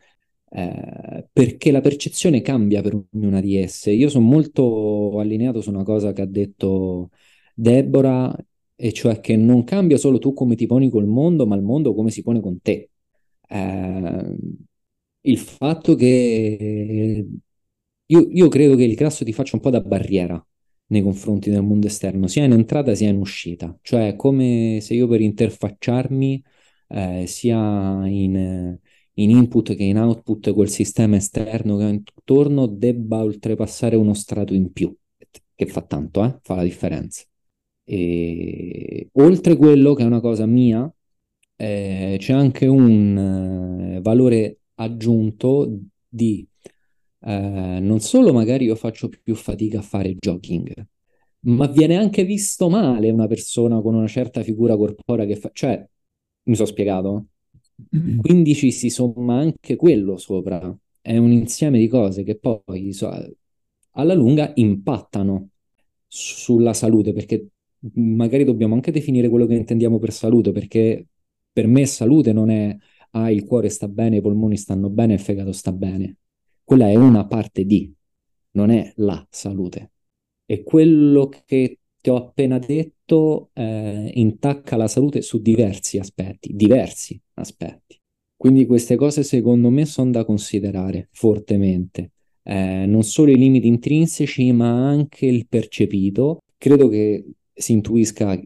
eh, 0.49 1.27
perché 1.31 1.71
la 1.71 1.81
percezione 1.81 2.41
cambia 2.41 2.81
per 2.81 2.95
ognuna 3.11 3.39
di 3.39 3.57
esse. 3.57 3.91
Io 3.91 4.09
sono 4.09 4.25
molto 4.25 5.19
allineato 5.19 5.61
su 5.61 5.69
una 5.69 5.83
cosa 5.83 6.11
che 6.13 6.21
ha 6.21 6.25
detto 6.25 7.11
Deborah, 7.55 8.35
e 8.75 8.91
cioè 8.93 9.19
che 9.19 9.35
non 9.35 9.63
cambia 9.63 9.97
solo 9.97 10.17
tu 10.19 10.33
come 10.33 10.55
ti 10.55 10.65
poni 10.65 10.89
col 10.89 11.05
mondo, 11.05 11.45
ma 11.45 11.55
il 11.55 11.61
mondo 11.61 11.93
come 11.93 12.09
si 12.11 12.23
pone 12.23 12.39
con 12.41 12.61
te. 12.61 12.89
Eh, 13.47 14.35
il 15.21 15.37
fatto 15.37 15.95
che 15.95 17.25
io, 18.05 18.27
io 18.29 18.47
credo 18.49 18.75
che 18.75 18.83
il 18.83 18.95
grasso 18.95 19.23
ti 19.23 19.33
faccia 19.33 19.55
un 19.55 19.61
po' 19.61 19.69
da 19.69 19.81
barriera 19.81 20.43
nei 20.87 21.01
confronti 21.01 21.49
del 21.49 21.63
mondo 21.63 21.87
esterno, 21.87 22.27
sia 22.27 22.43
in 22.43 22.51
entrata 22.51 22.93
sia 22.95 23.09
in 23.09 23.17
uscita. 23.17 23.77
Cioè, 23.81 24.15
come 24.15 24.79
se 24.81 24.93
io 24.93 25.07
per 25.07 25.21
interfacciarmi 25.21 26.43
eh, 26.89 27.25
sia 27.27 28.05
in, 28.07 28.77
in, 29.13 29.29
input 29.29 29.75
che 29.75 29.83
in 29.83 29.97
output 29.97 30.53
col 30.53 30.69
sistema 30.69 31.15
esterno 31.15 31.77
che 31.77 31.85
ho 31.85 31.89
intorno 31.89 32.67
debba 32.67 33.23
oltrepassare 33.23 33.95
uno 33.95 34.13
strato 34.13 34.53
in 34.53 34.71
più, 34.73 34.93
che 35.55 35.65
fa 35.65 35.81
tanto, 35.81 36.23
eh? 36.25 36.39
fa 36.41 36.55
la 36.55 36.63
differenza. 36.63 37.23
E 37.93 39.09
oltre 39.11 39.57
quello 39.57 39.93
che 39.93 40.03
è 40.03 40.05
una 40.05 40.21
cosa 40.21 40.45
mia, 40.45 40.89
eh, 41.57 42.15
c'è 42.17 42.31
anche 42.31 42.65
un 42.65 43.95
eh, 43.97 44.01
valore 44.01 44.59
aggiunto 44.75 45.77
di 46.07 46.47
eh, 47.19 47.79
non 47.81 47.99
solo 47.99 48.31
magari 48.31 48.63
io 48.63 48.75
faccio 48.75 49.09
più 49.09 49.35
fatica 49.35 49.79
a 49.79 49.81
fare 49.81 50.15
jogging, 50.15 50.71
ma 51.41 51.67
viene 51.67 51.97
anche 51.97 52.23
visto 52.23 52.69
male 52.69 53.09
una 53.11 53.27
persona 53.27 53.81
con 53.81 53.93
una 53.95 54.07
certa 54.07 54.41
figura 54.41 54.77
corporea 54.77 55.25
che 55.25 55.35
fa, 55.35 55.49
cioè 55.51 55.85
mi 56.43 56.55
sono 56.55 56.67
spiegato? 56.67 57.25
Quindi 58.21 58.55
ci 58.55 58.71
si 58.71 58.89
somma 58.89 59.37
anche 59.39 59.75
quello 59.75 60.15
sopra. 60.17 60.73
È 61.01 61.17
un 61.17 61.31
insieme 61.31 61.77
di 61.77 61.87
cose 61.89 62.23
che 62.23 62.37
poi 62.37 62.93
so, 62.93 63.11
alla 63.91 64.13
lunga 64.13 64.51
impattano 64.55 65.49
sulla 66.07 66.73
salute, 66.73 67.11
perché 67.13 67.47
magari 67.95 68.43
dobbiamo 68.43 68.75
anche 68.75 68.91
definire 68.91 69.29
quello 69.29 69.45
che 69.45 69.55
intendiamo 69.55 69.99
per 69.99 70.11
salute, 70.11 70.51
perché 70.51 71.07
per 71.51 71.67
me 71.67 71.85
salute 71.85 72.33
non 72.33 72.49
è 72.49 72.75
ah, 73.11 73.31
il 73.31 73.43
cuore 73.45 73.69
sta 73.69 73.87
bene, 73.87 74.17
i 74.17 74.21
polmoni 74.21 74.57
stanno 74.57 74.89
bene, 74.89 75.13
il 75.13 75.19
fegato 75.19 75.51
sta 75.51 75.71
bene. 75.71 76.17
Quella 76.63 76.89
è 76.89 76.95
una 76.95 77.25
parte 77.25 77.65
di, 77.65 77.93
non 78.51 78.69
è 78.69 78.91
la 78.97 79.25
salute. 79.29 79.91
E 80.45 80.63
quello 80.63 81.29
che 81.45 81.79
ti 81.99 82.09
ho 82.09 82.15
appena 82.15 82.57
detto 82.59 83.51
eh, 83.53 84.11
intacca 84.13 84.75
la 84.75 84.87
salute 84.87 85.21
su 85.21 85.41
diversi 85.41 85.97
aspetti, 85.97 86.53
diversi 86.53 87.19
aspetti. 87.35 87.99
Quindi 88.35 88.65
queste 88.65 88.95
cose 88.95 89.23
secondo 89.23 89.69
me 89.69 89.85
sono 89.85 90.11
da 90.11 90.25
considerare 90.25 91.09
fortemente, 91.11 92.11
eh, 92.43 92.85
non 92.87 93.03
solo 93.03 93.31
i 93.31 93.37
limiti 93.37 93.67
intrinseci 93.67 94.51
ma 94.51 94.87
anche 94.89 95.27
il 95.27 95.47
percepito. 95.47 96.39
Credo 96.57 96.87
che 96.87 97.23
si 97.53 97.71
intuisca 97.73 98.39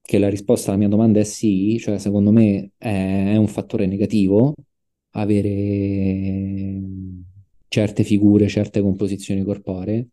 che 0.00 0.18
la 0.18 0.28
risposta 0.28 0.70
alla 0.70 0.78
mia 0.78 0.88
domanda 0.88 1.20
è 1.20 1.24
sì, 1.24 1.78
cioè 1.80 1.98
secondo 1.98 2.30
me 2.32 2.72
è, 2.78 3.32
è 3.32 3.36
un 3.36 3.48
fattore 3.48 3.86
negativo 3.86 4.54
avere 5.10 6.80
certe 7.68 8.04
figure, 8.04 8.48
certe 8.48 8.80
composizioni 8.80 9.42
corporee, 9.42 10.08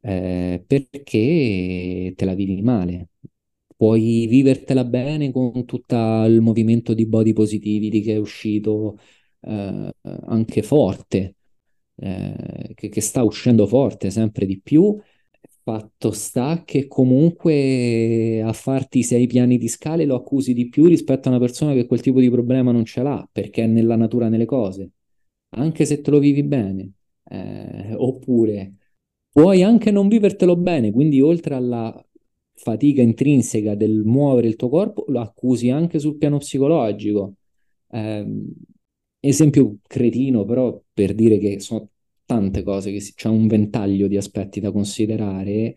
eh, 0.00 0.64
perché 0.66 2.12
te 2.16 2.24
la 2.24 2.34
vivi 2.34 2.62
male. 2.62 3.10
Puoi 3.76 4.26
vivertela 4.26 4.84
bene 4.84 5.30
con 5.32 5.64
tutto 5.66 5.96
il 6.24 6.40
movimento 6.40 6.94
di 6.94 7.06
body 7.06 7.32
positivity 7.34 8.00
che 8.00 8.14
è 8.14 8.16
uscito 8.16 8.98
eh, 9.40 9.90
anche 10.02 10.62
forte, 10.62 11.36
eh, 11.96 12.72
che, 12.74 12.88
che 12.88 13.00
sta 13.00 13.22
uscendo 13.22 13.66
forte 13.66 14.10
sempre 14.10 14.46
di 14.46 14.60
più, 14.60 14.98
Fatto 15.68 16.12
sta 16.12 16.62
che 16.64 16.86
comunque 16.86 18.40
a 18.40 18.52
farti 18.52 19.02
sei 19.02 19.26
piani 19.26 19.58
di 19.58 19.66
scale 19.66 20.04
lo 20.04 20.14
accusi 20.14 20.54
di 20.54 20.68
più 20.68 20.86
rispetto 20.86 21.26
a 21.26 21.32
una 21.32 21.40
persona 21.40 21.72
che 21.72 21.86
quel 21.86 22.00
tipo 22.00 22.20
di 22.20 22.30
problema 22.30 22.70
non 22.70 22.84
ce 22.84 23.02
l'ha, 23.02 23.28
perché 23.32 23.64
è 23.64 23.66
nella 23.66 23.96
natura 23.96 24.28
nelle 24.28 24.44
cose, 24.44 24.92
anche 25.56 25.84
se 25.84 26.00
te 26.02 26.10
lo 26.12 26.20
vivi 26.20 26.44
bene. 26.44 26.92
Eh, 27.28 27.94
oppure 27.96 28.74
puoi 29.28 29.64
anche 29.64 29.90
non 29.90 30.06
vivertelo 30.06 30.54
bene, 30.54 30.92
quindi 30.92 31.20
oltre 31.20 31.56
alla 31.56 32.06
fatica 32.54 33.02
intrinseca 33.02 33.74
del 33.74 34.04
muovere 34.04 34.46
il 34.46 34.54
tuo 34.54 34.68
corpo, 34.68 35.04
lo 35.08 35.18
accusi 35.18 35.68
anche 35.70 35.98
sul 35.98 36.16
piano 36.16 36.38
psicologico. 36.38 37.34
Eh, 37.90 38.24
esempio 39.18 39.78
cretino, 39.82 40.44
però 40.44 40.80
per 40.92 41.12
dire 41.12 41.38
che 41.38 41.58
sono 41.58 41.88
tante 42.26 42.62
cose, 42.62 42.92
che 42.92 43.00
c'è 43.14 43.28
un 43.28 43.46
ventaglio 43.46 44.08
di 44.08 44.16
aspetti 44.16 44.60
da 44.60 44.72
considerare 44.72 45.76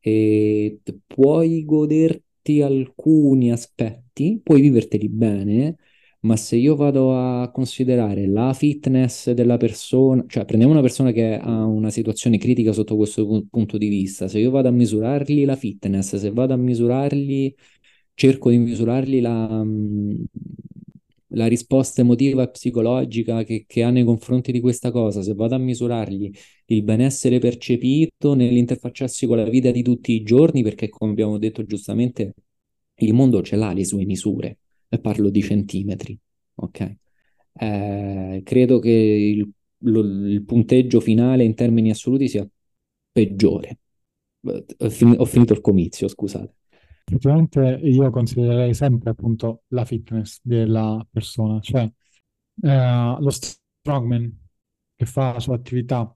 e 0.00 0.80
puoi 1.06 1.64
goderti 1.64 2.62
alcuni 2.62 3.52
aspetti, 3.52 4.40
puoi 4.42 4.60
viverteli 4.62 5.08
bene, 5.08 5.76
ma 6.20 6.36
se 6.36 6.56
io 6.56 6.74
vado 6.76 7.14
a 7.16 7.50
considerare 7.50 8.26
la 8.26 8.52
fitness 8.52 9.30
della 9.32 9.56
persona, 9.56 10.24
cioè 10.26 10.44
prendiamo 10.44 10.72
una 10.72 10.82
persona 10.82 11.12
che 11.12 11.36
ha 11.38 11.64
una 11.64 11.90
situazione 11.90 12.38
critica 12.38 12.72
sotto 12.72 12.96
questo 12.96 13.46
punto 13.50 13.78
di 13.78 13.88
vista, 13.88 14.28
se 14.28 14.38
io 14.38 14.50
vado 14.50 14.68
a 14.68 14.70
misurargli 14.72 15.44
la 15.44 15.56
fitness, 15.56 16.16
se 16.16 16.30
vado 16.30 16.54
a 16.54 16.56
misurargli, 16.56 17.54
cerco 18.14 18.50
di 18.50 18.58
misurargli 18.58 19.20
la, 19.20 19.64
la 21.32 21.46
risposta 21.46 22.00
emotiva 22.00 22.42
e 22.42 22.50
psicologica 22.50 23.42
che, 23.44 23.64
che, 23.66 23.82
ha 23.82 23.90
nei 23.90 24.04
confronti 24.04 24.52
di 24.52 24.60
questa 24.60 24.90
cosa, 24.90 25.22
se 25.22 25.34
vado 25.34 25.54
a 25.54 25.58
misurargli 25.58 26.30
il 26.66 26.82
benessere 26.82 27.38
percepito 27.38 28.34
nell'interfacciarsi 28.34 29.26
con 29.26 29.36
la 29.36 29.48
vita 29.48 29.70
di 29.70 29.82
tutti 29.82 30.12
i 30.12 30.22
giorni, 30.22 30.62
perché 30.62 30.88
come 30.88 31.10
abbiamo 31.12 31.38
detto 31.38 31.64
giustamente, 31.64 32.34
il 32.96 33.14
mondo 33.14 33.42
ce 33.42 33.56
l'ha 33.56 33.72
le 33.72 33.84
sue 33.84 34.04
misure, 34.04 34.58
e 34.88 34.98
parlo 34.98 35.30
di 35.30 35.42
centimetri, 35.42 36.18
ok? 36.56 36.96
Eh, 37.60 38.40
credo 38.44 38.78
che 38.78 38.90
il, 38.90 39.48
lo, 39.78 40.00
il 40.00 40.44
punteggio 40.44 41.00
finale 41.00 41.44
in 41.44 41.54
termini 41.54 41.90
assoluti 41.90 42.28
sia 42.28 42.48
peggiore. 43.12 43.78
Ho, 44.40 45.24
finito 45.24 45.52
il 45.52 45.60
comizio, 45.60 46.08
scusate. 46.08 46.54
Effettivamente 47.10 47.80
io 47.84 48.10
considererei 48.10 48.74
sempre 48.74 49.10
appunto 49.10 49.62
la 49.68 49.84
fitness 49.86 50.40
della 50.42 51.04
persona, 51.10 51.58
cioè 51.60 51.90
eh, 52.62 53.16
lo 53.18 53.30
strongman 53.30 54.46
che 54.94 55.06
fa 55.06 55.32
la 55.32 55.40
sua 55.40 55.54
attività 55.56 56.14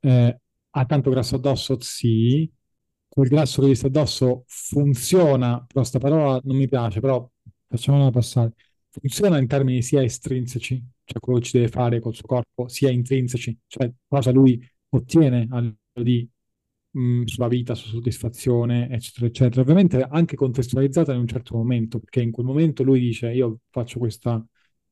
eh, 0.00 0.40
ha 0.70 0.84
tanto 0.84 1.08
grasso 1.10 1.36
addosso, 1.36 1.80
sì, 1.80 2.50
quel 3.08 3.28
grasso 3.28 3.62
che 3.62 3.68
gli 3.68 3.74
sta 3.74 3.86
addosso 3.86 4.44
funziona, 4.46 5.64
però 5.66 5.82
sta 5.84 5.98
parola 5.98 6.38
non 6.44 6.56
mi 6.56 6.68
piace, 6.68 7.00
però 7.00 7.26
facciamola 7.68 8.10
passare, 8.10 8.52
funziona 8.90 9.38
in 9.38 9.46
termini 9.46 9.80
sia 9.82 10.02
estrinseci, 10.02 10.84
cioè 11.04 11.18
quello 11.20 11.38
che 11.38 11.46
ci 11.46 11.56
deve 11.56 11.70
fare 11.70 11.98
col 12.00 12.14
suo 12.14 12.26
corpo, 12.26 12.68
sia 12.68 12.90
intrinseci, 12.90 13.58
cioè 13.66 13.90
cosa 14.06 14.30
lui 14.32 14.62
ottiene 14.90 15.48
di 15.94 16.28
mh, 16.96 17.24
sulla 17.24 17.48
vita, 17.48 17.74
sulla 17.74 17.92
soddisfazione, 17.94 18.88
eccetera, 18.90 19.26
eccetera. 19.26 19.60
Ovviamente 19.62 20.02
anche 20.02 20.36
contestualizzata 20.36 21.12
in 21.12 21.20
un 21.20 21.26
certo 21.28 21.56
momento, 21.56 21.98
perché 21.98 22.20
in 22.22 22.30
quel 22.32 22.46
momento 22.46 22.82
lui 22.82 23.00
dice 23.00 23.30
io 23.32 23.60
faccio 23.70 23.98
questa 23.98 24.44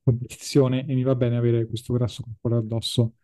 competizione 0.02 0.86
e 0.86 0.94
mi 0.94 1.02
va 1.02 1.14
bene 1.14 1.36
avere 1.36 1.66
questo 1.66 1.92
grasso 1.94 2.22
corporeo 2.22 2.58
addosso. 2.58 3.14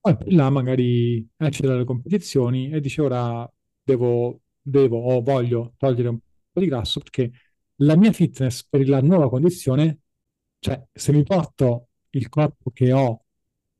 Poi 0.00 0.16
là 0.34 0.48
magari 0.50 1.26
esce 1.36 1.66
dalle 1.66 1.84
competizioni 1.84 2.70
e 2.70 2.80
dice 2.80 3.02
ora 3.02 3.50
devo, 3.82 4.40
devo 4.60 4.98
o 4.98 5.20
voglio 5.22 5.74
togliere 5.76 6.08
un 6.08 6.18
po' 6.52 6.60
di 6.60 6.66
grasso 6.66 7.00
perché 7.00 7.30
la 7.76 7.96
mia 7.96 8.12
fitness 8.12 8.64
per 8.68 8.88
la 8.88 9.00
nuova 9.02 9.28
condizione, 9.28 10.00
cioè 10.58 10.82
se 10.92 11.12
mi 11.12 11.22
porto 11.24 11.88
il 12.10 12.28
corpo 12.28 12.70
che 12.72 12.92
ho 12.92 13.24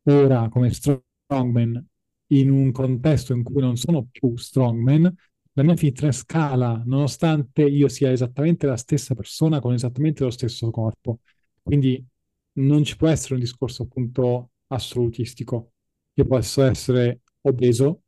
ora 0.05 0.49
come 0.49 0.71
strongman 0.73 1.87
in 2.33 2.51
un 2.51 2.73
contesto 2.73 3.33
in 3.33 3.43
cui 3.43 3.61
non 3.61 3.77
sono 3.77 4.07
più 4.11 4.37
strongman, 4.37 5.13
la 5.55 5.63
mia 5.63 5.77
fitness 5.77 6.25
cala 6.25 6.81
nonostante 6.85 7.63
io 7.63 7.89
sia 7.89 8.13
esattamente 8.13 8.67
la 8.67 8.77
stessa 8.77 9.15
persona 9.15 9.61
con 9.61 9.75
esattamente 9.75 10.23
lo 10.23 10.31
stesso 10.31 10.71
corpo. 10.71 11.21
Quindi 11.63 12.05
non 12.53 12.85
ci 12.85 12.97
può 12.97 13.09
essere 13.09 13.35
un 13.35 13.41
discorso 13.41 13.83
appunto 13.83 14.51
assolutistico. 14.69 15.73
Io 16.15 16.27
posso 16.27 16.63
essere 16.63 17.23
obeso 17.43 18.03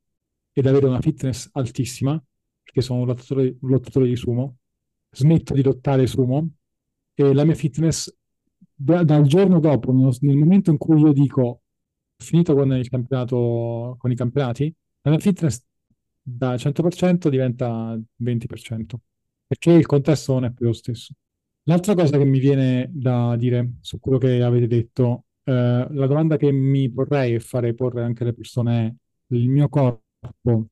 ed 0.53 0.67
avere 0.67 0.87
una 0.87 1.01
fitness 1.01 1.49
altissima, 1.53 2.23
perché 2.63 2.81
sono 2.81 3.01
un 3.01 3.07
lottatore, 3.07 3.57
un 3.61 3.71
lottatore 3.71 4.07
di 4.07 4.17
sumo, 4.17 4.57
smetto 5.11 5.55
di 5.55 5.63
lottare 5.63 6.07
sumo 6.07 6.49
e 7.15 7.35
la 7.35 7.45
mia 7.45 7.55
fitness 7.55 8.15
da, 8.75 9.03
dal 9.03 9.27
giorno 9.27 9.61
dopo, 9.61 9.93
nel 9.93 10.37
momento 10.37 10.71
in 10.71 10.79
cui 10.79 11.01
io 11.01 11.13
dico 11.13 11.62
finito 12.23 12.55
con 12.55 12.73
il 12.73 12.89
campionato, 12.89 13.97
con 13.99 14.11
i 14.11 14.17
campionati, 14.17 14.75
la 15.03 15.19
fitness 15.19 15.63
da 16.23 16.57
100% 16.57 17.29
diventa 17.29 17.99
20%, 18.23 18.95
perché 19.47 19.73
il 19.73 19.87
contesto 19.87 20.33
non 20.35 20.45
è 20.47 20.53
più 20.53 20.67
lo 20.67 20.73
stesso. 20.73 21.15
L'altra 21.65 21.95
cosa 21.95 22.19
che 22.19 22.25
mi 22.25 22.39
viene 22.39 22.89
da 22.93 23.37
dire 23.37 23.75
su 23.81 23.99
quello 24.01 24.19
che 24.19 24.43
avete 24.43 24.67
detto, 24.67 25.27
eh, 25.45 25.87
la 25.91 26.07
domanda 26.07 26.37
che 26.37 26.51
mi 26.53 26.91
porrei 26.91 27.35
e 27.35 27.41
farei 27.41 27.75
porre 27.75 28.03
anche 28.03 28.23
alle 28.23 28.35
persone 28.35 28.87
è, 28.87 29.35
il 29.35 29.49
mio 29.49 29.69
corpo 29.69 30.67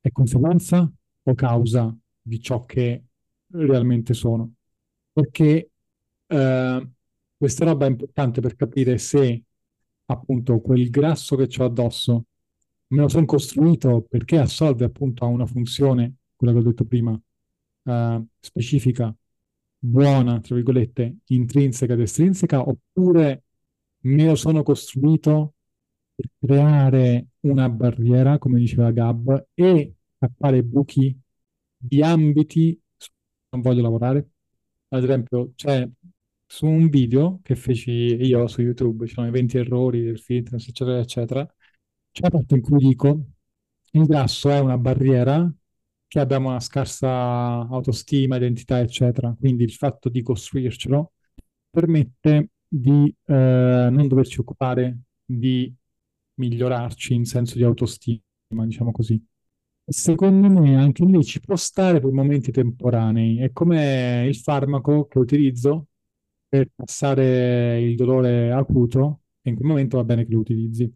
è 0.00 0.10
conseguenza 0.10 0.90
o 1.24 1.34
causa 1.34 1.94
di 2.20 2.40
ciò 2.40 2.64
che 2.64 3.04
realmente 3.48 4.14
sono? 4.14 4.54
Perché 5.12 5.70
eh, 6.26 6.88
questa 7.36 7.64
roba 7.64 7.86
è 7.86 7.90
importante 7.90 8.40
per 8.40 8.56
capire 8.56 8.98
se 8.98 9.42
appunto 10.12 10.60
quel 10.60 10.88
grasso 10.90 11.36
che 11.36 11.48
ho 11.60 11.64
addosso 11.64 12.24
me 12.92 13.00
lo 13.00 13.08
sono 13.08 13.24
costruito 13.24 14.02
perché 14.08 14.38
assolve 14.38 14.84
appunto 14.84 15.24
a 15.24 15.28
una 15.28 15.46
funzione, 15.46 16.16
quella 16.36 16.52
che 16.52 16.58
ho 16.60 16.62
detto 16.62 16.84
prima, 16.84 17.18
eh, 17.84 18.24
specifica, 18.40 19.14
buona, 19.78 20.40
tra 20.40 20.54
virgolette, 20.54 21.16
intrinseca 21.26 21.94
ed 21.94 22.00
estrinseca, 22.00 22.68
oppure 22.68 23.44
me 24.00 24.26
lo 24.26 24.34
sono 24.34 24.62
costruito 24.62 25.54
per 26.14 26.28
creare 26.38 27.28
una 27.40 27.68
barriera, 27.68 28.38
come 28.38 28.58
diceva 28.58 28.90
Gab, 28.90 29.46
e 29.54 29.94
tappare 30.18 30.62
buchi 30.62 31.18
di 31.76 32.02
ambiti 32.02 32.78
su 32.96 33.08
cui 33.10 33.48
non 33.50 33.60
voglio 33.62 33.82
lavorare. 33.82 34.28
Ad 34.88 35.02
esempio, 35.02 35.52
c'è 35.54 35.88
su 36.52 36.66
un 36.66 36.90
video 36.90 37.40
che 37.42 37.56
feci 37.56 37.90
io 37.90 38.46
su 38.46 38.60
YouTube, 38.60 39.06
ci 39.06 39.14
sono 39.14 39.26
i 39.26 39.30
20 39.30 39.56
errori 39.56 40.02
del 40.02 40.18
fitness, 40.18 40.68
eccetera, 40.68 40.98
eccetera, 40.98 41.54
c'è 42.10 42.20
la 42.24 42.28
parte 42.28 42.56
in 42.56 42.60
cui 42.60 42.76
dico 42.76 43.24
il 43.92 44.04
grasso 44.04 44.50
è 44.50 44.58
una 44.58 44.76
barriera 44.76 45.50
che 46.06 46.20
abbiamo 46.20 46.50
una 46.50 46.60
scarsa 46.60 47.08
autostima, 47.66 48.36
identità, 48.36 48.80
eccetera. 48.80 49.34
Quindi 49.38 49.64
il 49.64 49.72
fatto 49.72 50.10
di 50.10 50.20
costruircelo 50.20 51.12
permette 51.70 52.50
di 52.68 53.14
eh, 53.24 53.88
non 53.90 54.06
doverci 54.06 54.40
occupare 54.40 54.98
di 55.24 55.74
migliorarci 56.34 57.14
in 57.14 57.24
senso 57.24 57.56
di 57.56 57.64
autostima, 57.64 58.66
diciamo 58.66 58.92
così. 58.92 59.18
Secondo 59.86 60.48
me 60.50 60.76
anche 60.76 61.04
lì 61.06 61.24
ci 61.24 61.40
può 61.40 61.56
stare 61.56 61.98
per 61.98 62.10
momenti 62.12 62.52
temporanei. 62.52 63.38
È 63.38 63.52
come 63.52 64.26
il 64.28 64.36
farmaco 64.36 65.06
che 65.06 65.18
utilizzo 65.18 65.86
per 66.52 66.68
passare 66.74 67.80
il 67.80 67.96
dolore 67.96 68.52
acuto 68.52 69.22
e 69.40 69.48
in 69.50 69.56
quel 69.56 69.68
momento 69.68 69.96
va 69.96 70.04
bene 70.04 70.26
che 70.26 70.32
lo 70.32 70.40
utilizzi. 70.40 70.92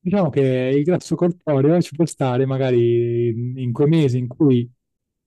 Diciamo 0.00 0.28
che 0.30 0.72
il 0.76 0.82
grasso 0.82 1.14
corporeo 1.14 1.80
ci 1.80 1.94
può 1.94 2.04
stare 2.04 2.46
magari 2.46 3.28
in 3.62 3.72
quei 3.72 3.88
mesi 3.88 4.18
in 4.18 4.26
cui 4.26 4.68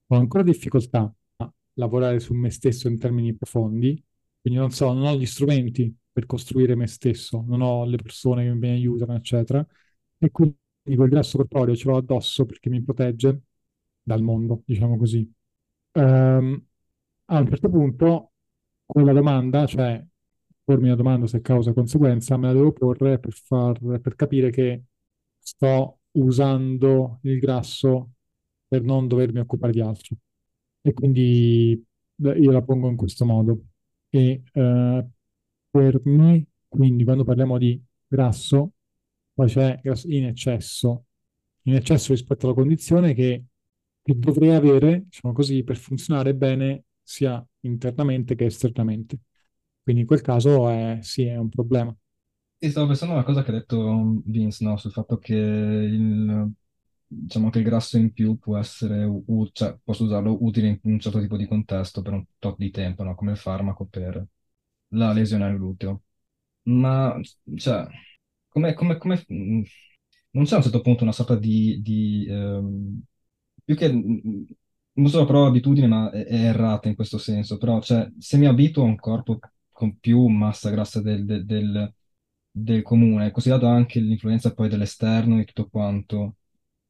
ho 0.08 0.16
ancora 0.16 0.42
difficoltà 0.42 1.10
a 1.36 1.52
lavorare 1.74 2.20
su 2.20 2.34
me 2.34 2.50
stesso 2.50 2.88
in 2.88 2.98
termini 2.98 3.34
profondi, 3.34 4.02
quindi 4.42 4.58
non 4.60 4.70
so, 4.72 4.92
non 4.92 5.04
ho 5.06 5.14
gli 5.16 5.24
strumenti 5.26 5.94
per 6.12 6.26
costruire 6.26 6.74
me 6.74 6.86
stesso, 6.86 7.42
non 7.46 7.62
ho 7.62 7.86
le 7.86 7.96
persone 7.96 8.44
che 8.44 8.52
mi 8.54 8.68
aiutano, 8.68 9.14
eccetera, 9.14 9.66
e 10.18 10.30
quindi 10.30 10.56
quel 10.82 11.08
grasso 11.08 11.38
corporeo 11.38 11.74
ce 11.74 11.88
l'ho 11.88 11.96
addosso 11.96 12.44
perché 12.44 12.68
mi 12.68 12.82
protegge 12.82 13.40
dal 14.02 14.20
mondo, 14.22 14.62
diciamo 14.66 14.98
così. 14.98 15.30
Um, 15.92 16.62
a 17.26 17.38
un 17.38 17.46
certo 17.48 17.68
punto 17.70 18.31
quella 18.92 19.12
domanda, 19.12 19.66
cioè 19.66 20.04
pormi 20.64 20.88
la 20.88 20.94
domanda 20.94 21.26
se 21.26 21.40
causa 21.40 21.70
o 21.70 21.74
conseguenza, 21.74 22.36
me 22.36 22.48
la 22.48 22.52
devo 22.52 22.72
porre 22.72 23.18
per, 23.18 23.32
far, 23.32 23.78
per 24.00 24.14
capire 24.14 24.50
che 24.50 24.84
sto 25.38 26.00
usando 26.12 27.18
il 27.22 27.38
grasso 27.38 28.10
per 28.68 28.82
non 28.82 29.08
dovermi 29.08 29.40
occupare 29.40 29.72
di 29.72 29.80
altro. 29.80 30.16
E 30.82 30.92
quindi 30.92 31.84
io 32.16 32.50
la 32.50 32.62
pongo 32.62 32.88
in 32.88 32.96
questo 32.96 33.24
modo. 33.24 33.62
E 34.10 34.42
eh, 34.52 35.06
per 35.70 36.00
me, 36.04 36.46
quindi 36.68 37.04
quando 37.04 37.24
parliamo 37.24 37.58
di 37.58 37.80
grasso, 38.06 38.72
poi 39.34 39.48
c'è 39.48 39.80
grasso 39.82 40.08
in 40.08 40.26
eccesso, 40.26 41.04
in 41.62 41.74
eccesso 41.74 42.12
rispetto 42.12 42.46
alla 42.46 42.54
condizione 42.54 43.14
che 43.14 43.44
che 44.02 44.18
dovrei 44.18 44.50
avere, 44.50 45.04
diciamo 45.04 45.32
così, 45.32 45.62
per 45.62 45.76
funzionare 45.76 46.34
bene 46.34 46.84
sia 47.02 47.44
internamente 47.62 48.34
che 48.34 48.46
esternamente. 48.46 49.18
Quindi 49.82 50.02
in 50.02 50.06
quel 50.08 50.20
caso 50.22 50.68
è, 50.70 50.98
sì, 51.02 51.24
è 51.24 51.36
un 51.36 51.48
problema. 51.48 51.94
Sì, 52.58 52.70
stavo 52.70 52.86
pensando 52.86 53.14
a 53.14 53.16
una 53.16 53.24
cosa 53.26 53.42
che 53.42 53.50
ha 53.50 53.54
detto 53.54 54.20
Vince, 54.24 54.64
no? 54.64 54.76
Sul 54.76 54.92
fatto 54.92 55.18
che 55.18 55.34
il, 55.34 56.48
diciamo 57.04 57.50
che 57.50 57.58
il 57.58 57.64
grasso 57.64 57.96
in 57.98 58.12
più 58.12 58.38
può 58.38 58.56
essere, 58.56 59.02
u- 59.04 59.50
cioè, 59.52 59.76
posso 59.82 60.04
usarlo 60.04 60.44
utile 60.44 60.68
in 60.68 60.78
un 60.92 61.00
certo 61.00 61.18
tipo 61.20 61.36
di 61.36 61.46
contesto 61.48 62.02
per 62.02 62.12
un 62.12 62.24
tot 62.38 62.56
di 62.58 62.70
tempo, 62.70 63.02
no? 63.02 63.16
Come 63.16 63.32
il 63.32 63.36
farmaco 63.36 63.86
per 63.86 64.24
la 64.88 65.12
lesione 65.12 65.44
al 65.46 65.56
gluteo. 65.56 66.02
Ma, 66.64 67.18
cioè, 67.56 67.86
come, 68.48 68.74
come, 68.74 68.98
come, 68.98 69.24
mh, 69.28 69.62
non 70.32 70.44
c'è 70.44 70.54
a 70.54 70.56
un 70.58 70.62
certo 70.62 70.80
punto 70.82 71.02
una 71.04 71.12
sorta 71.12 71.36
di, 71.36 71.80
di, 71.82 72.26
ehm, 72.28 73.02
più 73.64 73.76
che, 73.76 73.92
mh, 73.92 74.46
non 74.94 75.08
so 75.10 75.24
parola 75.24 75.48
abitudine, 75.48 75.86
ma 75.86 76.10
è, 76.10 76.24
è 76.24 76.34
errata 76.46 76.88
in 76.88 76.94
questo 76.94 77.18
senso, 77.18 77.56
però, 77.58 77.80
cioè, 77.80 78.10
se 78.18 78.36
mi 78.38 78.46
abituo 78.46 78.82
a 78.84 78.86
un 78.86 78.96
corpo 78.96 79.38
con 79.70 79.98
più 79.98 80.26
massa 80.26 80.70
grassa 80.70 81.00
del, 81.00 81.24
del, 81.24 81.44
del- 81.46 81.94
del 82.54 82.82
comune, 82.82 83.30
considerato 83.30 83.66
anche 83.66 83.98
l'influenza 84.00 84.52
poi 84.52 84.68
dell'esterno 84.68 85.40
e 85.40 85.44
tutto 85.44 85.68
quanto, 85.70 86.36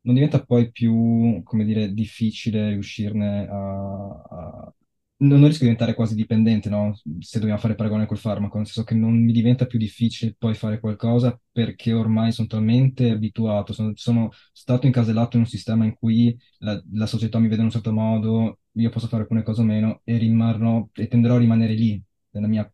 non 0.03 0.15
diventa 0.15 0.45
poi 0.45 0.71
più, 0.73 1.41
come 1.45 1.65
dire, 1.65 1.93
difficile 1.93 2.71
riuscirne 2.71 3.47
a, 3.49 4.23
a- 4.29 4.75
Non 5.23 5.39
non 5.39 5.49
rischio 5.49 5.67
di 5.67 5.73
diventare 5.73 5.95
quasi 5.95 6.17
dipendente, 6.17 6.69
no? 6.69 6.99
Se 7.21 7.39
dobbiamo 7.39 7.61
fare 7.61 7.77
paragone 7.77 8.07
col 8.07 8.19
farmaco, 8.19 8.57
nel 8.57 8.67
senso 8.67 8.83
che 8.83 8.95
non 8.97 9.15
mi 9.23 9.31
diventa 9.31 9.67
più 9.67 9.79
difficile 9.79 10.35
poi 10.37 10.55
fare 10.55 10.81
qualcosa 10.81 11.41
perché 11.53 11.93
ormai 11.93 12.33
sono 12.33 12.49
talmente 12.49 13.09
abituato, 13.11 13.73
sono, 13.73 13.93
sono 13.95 14.31
stato 14.53 14.87
incasellato 14.87 15.37
in 15.37 15.45
un 15.45 15.49
sistema 15.49 15.85
in 15.85 15.95
cui 15.95 16.37
la, 16.59 16.83
la 16.95 17.07
società 17.07 17.39
mi 17.39 17.47
vede 17.47 17.59
in 17.61 17.67
un 17.67 17.71
certo 17.71 17.93
modo, 17.93 18.59
io 18.73 18.91
posso 18.91 19.07
fare 19.07 19.23
alcune 19.23 19.45
cose 19.45 19.61
o 19.61 19.65
meno 19.65 20.01
e 20.03 20.17
rimarrò 20.17 20.89
e 20.93 21.07
tenderò 21.07 21.37
a 21.37 21.39
rimanere 21.39 21.75
lì, 21.75 22.03
nella 22.31 22.49
mia 22.49 22.73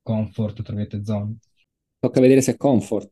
comfort, 0.00 0.62
tra 0.62 0.74
virgolette, 0.74 1.04
zone. 1.04 1.36
Tocca 1.98 2.20
vedere 2.20 2.40
se 2.40 2.52
è 2.52 2.56
comfort. 2.56 3.10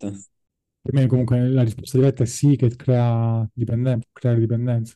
Per 0.81 0.95
me 0.95 1.07
comunque 1.07 1.47
la 1.51 1.63
risposta 1.63 1.99
diretta 1.99 2.23
è 2.23 2.27
sì, 2.27 2.57
che 2.57 2.75
crea 2.75 3.47
dipendenza, 3.53 4.09
crea 4.13 4.33
dipendenza. 4.35 4.95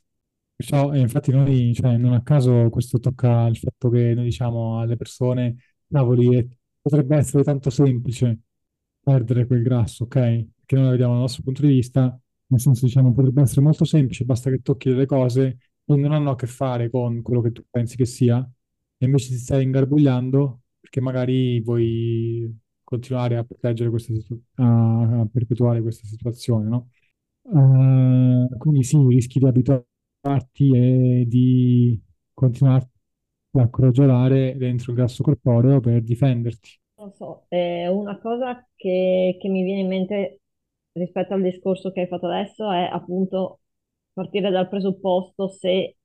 E 0.93 0.99
infatti 1.01 1.31
noi, 1.33 1.75
cioè, 1.75 1.97
non 1.97 2.13
a 2.13 2.23
caso 2.23 2.69
questo 2.71 2.99
tocca 2.99 3.47
il 3.47 3.57
fatto 3.57 3.89
che 3.91 4.15
noi 4.15 4.25
diciamo 4.25 4.79
alle 4.81 4.97
persone, 4.97 5.57
cavoli, 5.89 6.37
eh, 6.37 6.49
potrebbe 6.81 7.17
essere 7.17 7.43
tanto 7.43 7.69
semplice 7.71 8.39
perdere 9.03 9.47
quel 9.47 9.63
grasso, 9.63 10.05
ok? 10.05 10.13
Perché 10.15 10.77
noi 10.77 10.85
la 10.85 10.91
vediamo 10.91 11.13
dal 11.15 11.23
nostro 11.23 11.43
punto 11.43 11.63
di 11.63 11.69
vista, 11.69 12.19
nel 12.47 12.61
senso 12.61 12.87
diciamo 12.87 13.13
potrebbe 13.13 13.43
essere 13.43 13.61
molto 13.61 13.85
semplice, 13.85 14.25
basta 14.25 14.51
che 14.51 14.63
tocchi 14.63 14.89
delle 14.91 15.07
cose 15.07 15.57
che 15.85 15.97
non 15.97 16.13
hanno 16.13 16.31
a 16.31 16.37
che 16.37 16.47
fare 16.47 16.89
con 16.91 17.23
quello 17.23 17.41
che 17.41 17.51
tu 17.53 17.65
pensi 17.69 17.97
che 17.97 18.05
sia, 18.07 18.39
e 18.99 19.05
invece 19.05 19.29
ti 19.31 19.37
stai 19.39 19.65
ingarbugliando 19.65 20.61
perché 20.81 21.01
magari 21.01 21.61
vuoi 21.61 22.57
continuare 22.85 23.37
a 23.37 23.45
proteggere 23.45 23.91
questa 23.91 24.13
situ- 24.15 24.41
a, 24.57 25.21
a 25.23 25.27
perpetuare 25.31 25.83
questa 25.83 26.07
situazione, 26.07 26.69
no? 26.69 26.89
Eh, 27.45 28.57
quindi 28.59 28.83
sì, 28.85 28.97
rischi 29.09 29.39
di 29.39 29.45
abituarti 30.23 30.77
e 30.77 31.25
di 31.27 32.01
continuare 32.33 32.89
a 33.55 33.69
crogiolare 33.69 34.57
dentro 34.57 34.93
il 34.93 34.99
grasso 34.99 35.23
corporeo 35.23 35.81
per 35.81 36.03
difenderti. 36.03 36.81
Non 36.97 37.13
so, 37.13 37.47
è 37.49 37.89
una 37.89 38.19
cosa 38.21 38.67
che, 38.77 39.37
che 39.41 39.49
mi 39.49 39.65
viene 39.65 39.81
in 39.81 39.89
mente 39.89 40.41
rispetto 40.93 41.35
al 41.35 41.43
discorso 41.43 41.91
che 41.91 42.03
hai 42.03 42.07
fatto 42.07 42.27
adesso 42.27 42.71
è 42.71 42.89
appunto 42.91 43.61
partire 44.13 44.51
dal 44.51 44.69
presupposto 44.69 45.49
se 45.49 45.97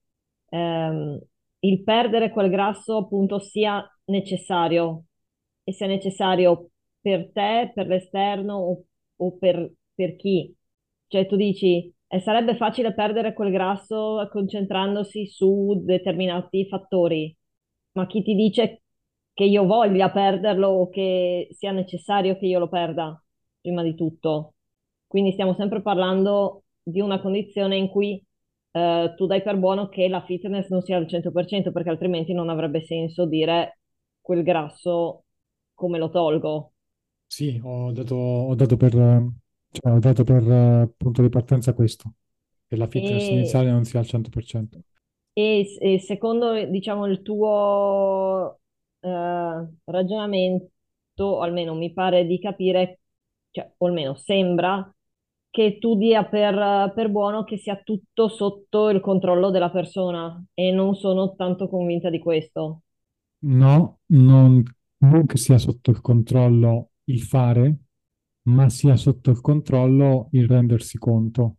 ehm, 0.50 1.20
il 1.60 1.84
perdere 1.84 2.32
quel 2.32 2.50
grasso 2.50 2.98
appunto 2.98 3.40
sia 3.40 3.86
necessario 4.06 5.04
e 5.64 5.74
sia 5.74 5.88
necessario 5.88 6.70
per 7.02 7.32
te, 7.32 7.72
per 7.74 7.88
l'esterno 7.88 8.56
o, 8.56 8.84
o 9.18 9.38
per, 9.38 9.72
per 9.94 10.16
chi. 10.16 10.54
Cioè 11.08 11.28
tu 11.28 11.36
dici, 11.36 11.94
eh, 12.08 12.20
sarebbe 12.22 12.56
facile 12.56 12.94
perdere 12.94 13.34
quel 13.34 13.52
grasso 13.52 14.28
concentrandosi 14.32 15.28
su 15.28 15.82
determinati 15.84 16.68
fattori, 16.68 17.36
ma 17.94 18.06
chi 18.08 18.24
ti 18.24 18.36
dice 18.36 18.82
che 19.34 19.44
io 19.44 19.66
voglia 19.66 20.10
perderlo 20.10 20.68
o 20.68 20.90
che 20.90 21.48
sia 21.52 21.72
necessario 21.72 22.38
che 22.38 22.46
io 22.46 22.60
lo 22.60 22.70
perda, 22.70 23.22
prima 23.62 23.84
di 23.84 23.96
tutto? 23.96 24.56
Quindi 25.06 25.32
stiamo 25.32 25.54
sempre 25.56 25.82
parlando 25.82 26.64
di 26.82 27.02
una 27.02 27.22
condizione 27.22 27.78
in 27.78 27.90
cui 27.90 28.24
eh, 28.72 29.14
tu 29.16 29.26
dai 29.26 29.42
per 29.42 29.58
buono 29.58 29.90
che 29.90 30.08
la 30.08 30.24
fitness 30.24 30.70
non 30.70 30.82
sia 30.82 30.98
al 30.98 31.06
100%, 31.06 31.72
perché 31.72 31.90
altrimenti 31.90 32.34
non 32.34 32.50
avrebbe 32.50 32.84
senso 32.84 33.26
dire 33.26 33.80
quel 34.22 34.44
grasso 34.44 35.26
come 35.74 35.98
lo 35.98 36.10
tolgo. 36.10 36.74
Sì, 37.26 37.60
ho 37.64 37.92
dato, 37.92 38.16
ho 38.16 38.56
dato 38.56 38.78
per, 38.78 38.96
cioè, 39.80 39.92
ho 39.94 40.00
dato 40.00 40.24
per 40.24 40.44
eh, 40.50 40.94
punto 40.98 41.22
di 41.22 41.30
partenza 41.30 41.74
questo, 41.74 42.14
che 42.68 42.76
la 42.76 42.88
fitness 42.88 43.30
E, 43.30 43.32
iniziale 43.32 43.72
non 43.72 43.86
sia 43.86 44.00
al 44.00 44.06
100%. 44.08 44.82
e- 45.34 45.78
e 45.80 46.00
secondo, 46.00 46.66
diciamo, 46.66 47.06
il 47.08 47.22
tuo 47.22 48.60
eh, 49.00 49.68
ragionamento, 49.86 50.72
o 51.24 51.42
almeno 51.42 51.76
mi 51.76 51.94
pare 51.94 52.26
di 52.26 52.40
capire, 52.40 53.00
cioè, 53.52 53.72
o 53.78 53.86
almeno 53.88 54.16
sembra 54.16 54.90
che 55.50 55.78
tu 55.80 55.96
dia 55.98 56.26
per, 56.26 56.92
per 56.94 57.10
buono 57.10 57.44
che 57.44 57.58
sia 57.58 57.78
tutto 57.84 58.28
sotto 58.28 58.90
il 58.90 59.00
controllo 59.02 59.50
della 59.50 59.72
persona 59.72 60.44
e 60.54 60.72
non 60.72 60.96
sono 60.96 61.36
tanto 61.36 61.68
convinta 61.70 62.10
di 62.10 62.20
questo. 62.20 62.82
No, 63.40 64.00
non, 64.08 64.64
non 65.00 65.26
che 65.26 65.38
sia 65.38 65.58
sotto 65.58 65.92
il 65.92 66.02
controllo 66.02 66.92
il 67.06 67.22
fare, 67.22 67.78
ma 68.48 68.70
sia 68.70 68.96
sotto 68.96 69.32
il 69.32 69.42
controllo 69.42 70.30
il 70.32 70.48
rendersi 70.48 70.98
conto. 70.98 71.58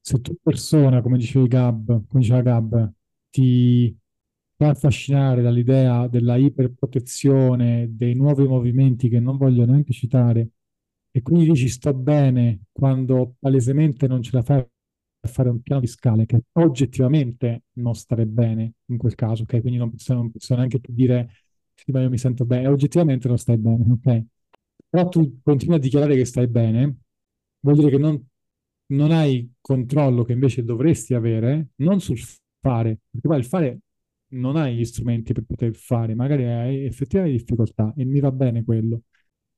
Se 0.00 0.20
tu 0.20 0.36
persona, 0.42 1.00
come 1.02 1.18
dicevi 1.18 1.46
Gab, 1.48 1.86
come 2.08 2.20
diceva 2.22 2.42
Gab, 2.42 2.92
ti 3.30 3.96
fa 4.56 4.70
affascinare 4.70 5.42
dall'idea 5.42 6.08
della 6.08 6.36
iperprotezione, 6.36 7.88
dei 7.96 8.14
nuovi 8.14 8.46
movimenti 8.46 9.08
che 9.08 9.20
non 9.20 9.36
voglio 9.36 9.64
neanche 9.66 9.92
citare, 9.92 10.48
e 11.10 11.22
quindi 11.22 11.44
dici 11.46 11.68
sto 11.68 11.92
bene 11.94 12.62
quando 12.72 13.34
palesemente 13.38 14.06
non 14.08 14.22
ce 14.22 14.30
la 14.34 14.42
fai 14.42 14.58
a 15.24 15.28
fare 15.28 15.48
un 15.50 15.60
piano 15.62 15.80
di 15.80 15.86
scale 15.86 16.26
che 16.26 16.42
oggettivamente 16.52 17.64
non 17.74 17.94
stare 17.94 18.26
bene 18.26 18.74
in 18.86 18.96
quel 18.98 19.14
caso, 19.14 19.42
ok? 19.42 19.60
Quindi 19.60 19.78
non 19.78 19.90
posso, 19.90 20.14
non 20.14 20.30
posso 20.30 20.54
neanche 20.56 20.80
più 20.80 20.92
dire 20.94 21.30
sì, 21.74 21.90
ma 21.92 22.00
io 22.02 22.08
mi 22.10 22.18
sento 22.18 22.44
bene, 22.44 22.66
oggettivamente 22.68 23.28
non 23.28 23.38
stai 23.38 23.58
bene, 23.58 23.84
ok? 23.92 24.24
Però 24.92 25.08
tu 25.08 25.40
continui 25.42 25.76
a 25.76 25.78
dichiarare 25.78 26.16
che 26.16 26.24
stai 26.26 26.48
bene, 26.48 26.96
vuol 27.60 27.76
dire 27.76 27.90
che 27.90 27.98
non, 27.98 28.22
non 28.86 29.10
hai 29.10 29.50
controllo 29.60 30.22
che 30.24 30.32
invece 30.32 30.64
dovresti 30.64 31.14
avere, 31.14 31.68
non 31.76 32.00
sul 32.00 32.18
fare, 32.60 32.98
perché 33.10 33.26
poi 33.28 33.38
il 33.38 33.44
fare 33.46 33.78
non 34.34 34.56
hai 34.56 34.76
gli 34.76 34.84
strumenti 34.84 35.32
per 35.32 35.44
poter 35.44 35.74
fare, 35.74 36.14
magari 36.14 36.44
hai 36.44 36.84
effettivamente 36.84 37.38
difficoltà 37.38 37.92
e 37.96 38.04
mi 38.04 38.20
va 38.20 38.30
bene 38.32 38.64
quello. 38.64 39.02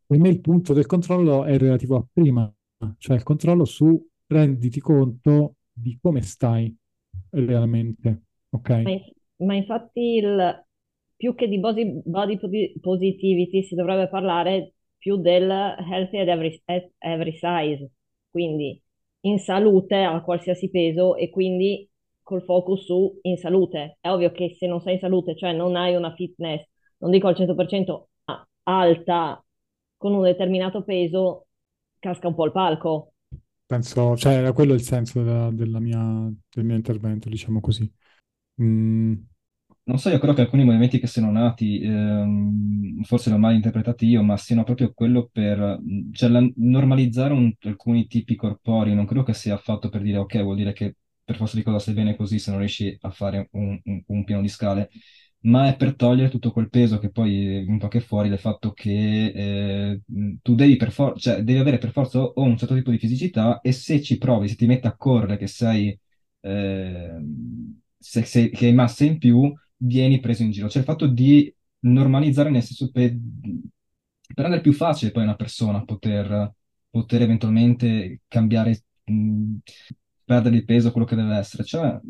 Per 0.06 0.18
me 0.18 0.28
il 0.28 0.40
punto 0.40 0.72
del 0.72 0.86
controllo 0.86 1.44
è 1.44 1.56
relativo 1.58 1.96
a 1.96 2.06
prima, 2.12 2.52
cioè 2.98 3.16
il 3.16 3.22
controllo 3.24 3.64
su 3.64 4.06
renditi 4.26 4.80
conto 4.80 5.56
di 5.72 5.98
come 6.00 6.22
stai 6.22 6.74
realmente, 7.30 8.22
Ma, 8.82 8.90
ok? 8.90 8.92
in- 8.92 9.02
ma 9.46 9.54
infatti 9.54 10.00
il, 10.16 10.64
più 11.16 11.34
che 11.34 11.48
di 11.48 11.58
body, 11.58 12.02
body 12.04 12.38
posi- 12.38 12.74
positivity 12.80 13.62
si 13.64 13.74
dovrebbe 13.74 14.08
parlare 14.08 14.73
più 15.04 15.18
del 15.20 15.50
healthy 15.50 16.18
at 16.18 16.28
every, 16.28 16.62
at 16.64 16.90
every 16.98 17.32
size, 17.36 17.90
quindi 18.30 18.82
in 19.26 19.38
salute 19.38 19.94
a 20.02 20.22
qualsiasi 20.22 20.70
peso 20.70 21.14
e 21.16 21.28
quindi 21.30 21.86
col 22.22 22.42
focus 22.42 22.84
su 22.86 23.18
in 23.22 23.36
salute. 23.36 23.98
È 24.00 24.08
ovvio 24.10 24.32
che 24.32 24.54
se 24.58 24.66
non 24.66 24.80
sei 24.80 24.94
in 24.94 25.00
salute, 25.00 25.36
cioè 25.36 25.52
non 25.52 25.76
hai 25.76 25.94
una 25.94 26.14
fitness, 26.14 26.64
non 26.98 27.10
dico 27.10 27.28
al 27.28 27.36
100% 27.36 28.08
a- 28.24 28.46
alta 28.64 29.44
con 29.98 30.14
un 30.14 30.22
determinato 30.22 30.82
peso, 30.84 31.48
casca 31.98 32.28
un 32.28 32.34
po' 32.34 32.46
il 32.46 32.52
palco. 32.52 33.12
Penso, 33.66 34.16
cioè 34.16 34.34
era 34.34 34.52
quello 34.52 34.74
il 34.74 34.82
senso 34.82 35.22
della, 35.22 35.50
della 35.50 35.80
mia- 35.80 36.30
del 36.50 36.64
mio 36.64 36.76
intervento, 36.76 37.28
diciamo 37.28 37.60
così. 37.60 37.90
Mm, 38.62 39.14
Non 39.86 39.98
so, 39.98 40.08
io 40.08 40.16
credo 40.18 40.32
che 40.32 40.40
alcuni 40.40 40.64
movimenti 40.64 40.98
che 40.98 41.06
siano 41.06 41.30
nati, 41.30 41.78
ehm, 41.82 43.02
forse 43.02 43.28
l'ho 43.28 43.36
mal 43.36 43.52
interpretati 43.54 44.06
io, 44.06 44.22
ma 44.22 44.34
siano 44.38 44.64
proprio 44.64 44.94
quello 44.94 45.28
per, 45.30 45.78
cioè 46.12 46.30
la- 46.30 46.48
normalizzare 46.56 47.34
un- 47.34 47.52
alcuni 47.60 48.06
tipi 48.06 48.34
corporei, 48.34 48.94
non 48.94 49.04
credo 49.04 49.22
che 49.24 49.34
sia 49.34 49.58
fatto 49.58 49.90
per 49.90 50.00
dire 50.00 50.16
ok, 50.18 50.40
vuol 50.42 50.56
dire 50.56 50.72
che 50.72 50.96
per 51.22 51.36
forza 51.36 51.56
di 51.56 51.62
cosa 51.62 51.78
stai 51.78 51.92
bene 51.94 52.16
così 52.16 52.38
se 52.38 52.50
non 52.50 52.60
riesci 52.60 52.96
a 52.98 53.10
fare 53.10 53.48
un, 53.52 53.78
un- 53.84 54.02
un 54.06 54.24
piano 54.24 54.40
di 54.40 54.48
scale, 54.48 54.88
ma 55.40 55.68
è 55.68 55.76
per 55.76 55.94
togliere 55.96 56.30
tutto 56.30 56.50
quel 56.50 56.70
peso 56.70 56.98
che 56.98 57.10
poi 57.10 57.66
è 57.66 57.68
un 57.68 57.76
po' 57.78 57.88
che 57.88 58.00
fuori 58.00 58.30
del 58.30 58.38
fatto 58.38 58.72
che 58.72 59.26
eh, 59.34 60.00
tu 60.40 60.54
devi 60.54 60.76
per 60.76 60.92
for- 60.92 61.18
cioè, 61.20 61.42
devi 61.42 61.58
avere 61.58 61.76
per 61.78 61.90
forza 61.92 62.20
o 62.22 62.42
un 62.42 62.56
certo 62.56 62.74
tipo 62.74 62.90
di 62.90 62.96
fisicità 62.98 63.60
e 63.60 63.72
se 63.72 64.00
ci 64.00 64.16
provi, 64.16 64.48
se 64.48 64.54
ti 64.56 64.64
metti 64.66 64.86
a 64.86 64.96
correre 64.96 65.36
che 65.36 65.46
sei 65.46 65.98
eh, 66.40 67.18
se, 67.98 68.24
se, 68.24 68.50
che 68.50 68.66
hai 68.66 68.74
massa 68.74 69.04
in 69.04 69.18
più 69.18 69.52
vieni 69.76 70.20
preso 70.20 70.42
in 70.42 70.50
giro. 70.50 70.68
Cioè 70.68 70.80
il 70.82 70.88
fatto 70.88 71.06
di 71.06 71.52
normalizzare 71.80 72.50
nel 72.50 72.62
senso 72.62 72.90
per, 72.90 73.12
per 73.12 74.44
rendere 74.44 74.62
più 74.62 74.72
facile 74.72 75.10
poi 75.10 75.22
una 75.22 75.36
persona 75.36 75.84
poter, 75.84 76.52
poter 76.90 77.22
eventualmente 77.22 78.20
cambiare, 78.28 78.84
mh, 79.04 79.56
perdere 80.24 80.56
il 80.56 80.64
peso, 80.64 80.90
quello 80.90 81.06
che 81.06 81.16
deve 81.16 81.36
essere. 81.36 81.64
Cioè, 81.64 82.00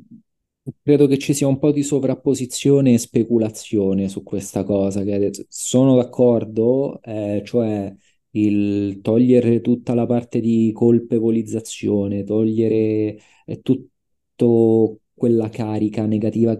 Credo 0.83 1.07
che 1.07 1.19
ci 1.19 1.35
sia 1.35 1.47
un 1.47 1.59
po' 1.59 1.73
di 1.73 1.83
sovrapposizione 1.83 2.95
e 2.95 2.99
speculazione 2.99 4.09
su 4.09 4.23
questa 4.23 4.65
cosa. 4.65 5.03
Sono 5.49 5.97
d'accordo, 5.97 7.03
eh, 7.03 7.43
cioè 7.45 7.95
il 8.31 9.01
togliere 9.03 9.61
tutta 9.61 9.93
la 9.95 10.07
parte 10.07 10.41
di 10.41 10.71
colpevolizzazione, 10.75 12.25
togliere 12.25 13.19
eh, 13.45 13.61
tutta 13.63 13.91
quella 15.15 15.49
carica 15.51 16.07
negativa 16.07 16.59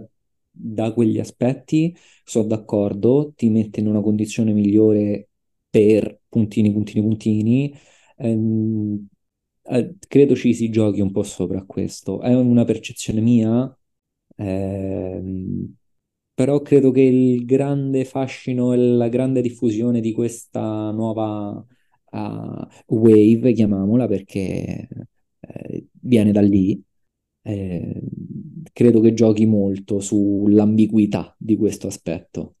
da 0.55 0.93
quegli 0.93 1.19
aspetti, 1.19 1.95
sono 2.23 2.47
d'accordo, 2.47 3.33
ti 3.35 3.49
mette 3.49 3.79
in 3.79 3.87
una 3.87 4.01
condizione 4.01 4.53
migliore 4.53 5.29
per 5.69 6.21
puntini, 6.29 6.71
puntini, 6.71 7.01
puntini. 7.01 7.73
Ehm, 8.17 9.07
eh, 9.63 9.95
credo 10.07 10.35
ci 10.35 10.53
si 10.53 10.69
giochi 10.69 11.01
un 11.01 11.11
po' 11.11 11.23
sopra 11.23 11.63
questo. 11.65 12.21
È 12.21 12.33
una 12.33 12.63
percezione 12.65 13.21
mia, 13.21 13.77
ehm, 14.37 15.75
però 16.33 16.61
credo 16.61 16.91
che 16.91 17.01
il 17.01 17.45
grande 17.45 18.05
fascino 18.05 18.73
e 18.73 18.77
la 18.77 19.07
grande 19.09 19.41
diffusione 19.41 20.01
di 20.01 20.11
questa 20.11 20.91
nuova 20.91 21.65
uh, 22.11 22.67
wave, 22.87 23.53
chiamiamola, 23.53 24.07
perché 24.07 24.87
eh, 25.39 25.87
viene 26.01 26.31
da 26.31 26.41
lì, 26.41 26.81
eh, 27.47 28.01
credo 28.73 28.99
che 29.01 29.13
giochi 29.13 29.45
molto 29.45 29.99
sull'ambiguità 29.99 31.35
di 31.37 31.55
questo 31.55 31.87
aspetto. 31.87 32.55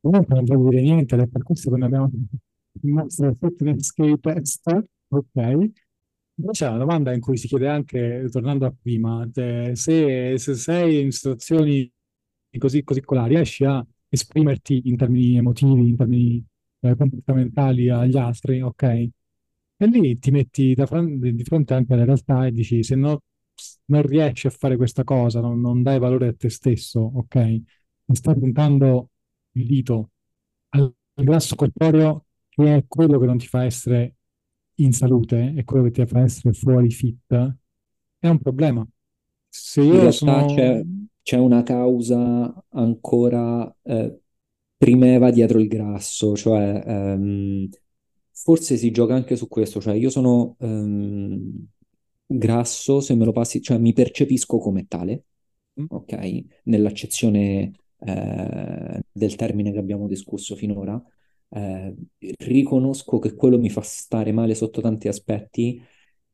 Non 0.00 0.24
devo 0.42 0.68
dire 0.70 0.82
niente, 0.82 1.16
è 1.16 1.26
per 1.28 1.42
questo 1.44 1.70
che 1.70 1.82
abbiamo 1.82 2.10
il 2.82 2.92
nostro 2.92 3.32
fitness 3.34 3.92
test, 4.20 4.86
ok? 5.08 5.70
C'è 6.50 6.68
una 6.68 6.78
domanda 6.78 7.12
in 7.12 7.20
cui 7.20 7.36
si 7.36 7.46
chiede 7.46 7.68
anche, 7.68 8.26
tornando 8.28 8.66
a 8.66 8.74
prima, 8.76 9.28
se, 9.32 9.74
se 10.36 10.36
sei 10.36 11.00
in 11.00 11.12
situazioni 11.12 11.90
così, 12.58 12.82
così 12.82 13.02
riesci 13.06 13.64
a 13.64 13.86
esprimerti 14.08 14.82
in 14.86 14.96
termini 14.96 15.36
emotivi, 15.36 15.90
in 15.90 15.96
termini 15.96 16.44
eh, 16.80 16.96
comportamentali 16.96 17.88
agli 17.88 18.16
altri, 18.16 18.60
ok? 18.60 18.82
E 18.82 19.86
lì 19.86 20.18
ti 20.18 20.32
metti 20.32 20.74
da, 20.74 20.88
di 20.90 21.44
fronte 21.44 21.74
anche 21.74 21.92
alla 21.92 22.04
realtà 22.04 22.46
e 22.46 22.50
dici, 22.50 22.82
se 22.82 22.96
no, 22.96 23.22
non 23.86 24.02
riesci 24.02 24.46
a 24.46 24.50
fare 24.50 24.76
questa 24.76 25.04
cosa, 25.04 25.40
non, 25.40 25.60
non 25.60 25.82
dai 25.82 25.98
valore 25.98 26.28
a 26.28 26.34
te 26.34 26.48
stesso, 26.48 27.00
ok? 27.00 27.36
E 27.36 27.62
stai 28.12 28.38
puntando 28.38 29.10
il 29.52 29.66
dito 29.66 30.10
al 30.70 30.92
grasso 31.14 31.54
corporeo 31.54 32.26
che 32.48 32.76
è 32.76 32.84
quello 32.86 33.18
che 33.18 33.26
non 33.26 33.38
ti 33.38 33.46
fa 33.46 33.64
essere 33.64 34.14
in 34.76 34.92
salute, 34.92 35.54
è 35.54 35.64
quello 35.64 35.84
che 35.84 35.90
ti 35.90 36.06
fa 36.06 36.20
essere 36.20 36.52
fuori 36.52 36.90
fit, 36.90 37.56
è 38.18 38.28
un 38.28 38.38
problema. 38.38 38.86
Se 39.48 39.80
io 39.80 39.94
in 39.94 40.00
realtà 40.00 40.12
sono... 40.12 40.54
c'è, 40.54 40.82
c'è 41.22 41.36
una 41.36 41.62
causa 41.62 42.64
ancora 42.70 43.74
eh, 43.82 44.18
primeva 44.76 45.30
dietro 45.30 45.60
il 45.60 45.68
grasso, 45.68 46.34
cioè 46.34 46.82
ehm, 46.84 47.68
forse 48.30 48.76
si 48.76 48.90
gioca 48.90 49.14
anche 49.14 49.36
su 49.36 49.48
questo, 49.48 49.80
cioè 49.80 49.94
io 49.94 50.10
sono 50.10 50.56
ehm, 50.58 51.66
grasso, 52.36 53.00
se 53.00 53.14
me 53.14 53.24
lo 53.24 53.32
passi, 53.32 53.60
cioè 53.60 53.78
mi 53.78 53.92
percepisco 53.92 54.58
come 54.58 54.86
tale, 54.86 55.24
mm. 55.80 55.86
ok? 55.88 56.44
Nell'accezione 56.64 57.72
eh, 57.98 59.00
del 59.10 59.34
termine 59.36 59.72
che 59.72 59.78
abbiamo 59.78 60.06
discusso 60.06 60.56
finora, 60.56 61.02
eh, 61.50 61.94
riconosco 62.38 63.18
che 63.18 63.34
quello 63.34 63.58
mi 63.58 63.70
fa 63.70 63.82
stare 63.82 64.32
male 64.32 64.54
sotto 64.54 64.80
tanti 64.80 65.08
aspetti, 65.08 65.80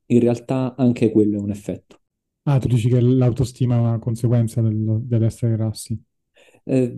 in 0.06 0.20
realtà 0.20 0.74
anche 0.76 1.10
quello 1.10 1.38
è 1.38 1.40
un 1.40 1.50
effetto. 1.50 1.98
Ah, 2.44 2.58
tu 2.58 2.68
dici 2.68 2.88
che 2.88 3.00
l'autostima 3.00 3.76
è 3.76 3.80
una 3.80 3.98
conseguenza 3.98 4.60
del, 4.60 5.00
dell'essere 5.02 5.56
grassi? 5.56 6.00
Eh, 6.64 6.96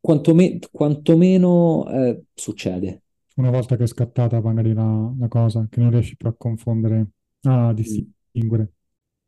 quantome- 0.00 0.58
quantomeno 0.70 1.88
eh, 1.88 2.22
succede. 2.32 3.02
Una 3.36 3.50
volta 3.50 3.76
che 3.76 3.82
è 3.82 3.86
scattata 3.86 4.40
magari 4.40 4.72
la, 4.72 5.12
la 5.18 5.28
cosa, 5.28 5.66
che 5.68 5.80
non 5.80 5.90
riesci 5.90 6.16
più 6.16 6.28
a 6.28 6.34
confondere 6.34 7.08
a 7.44 7.72
distinguere 7.72 8.72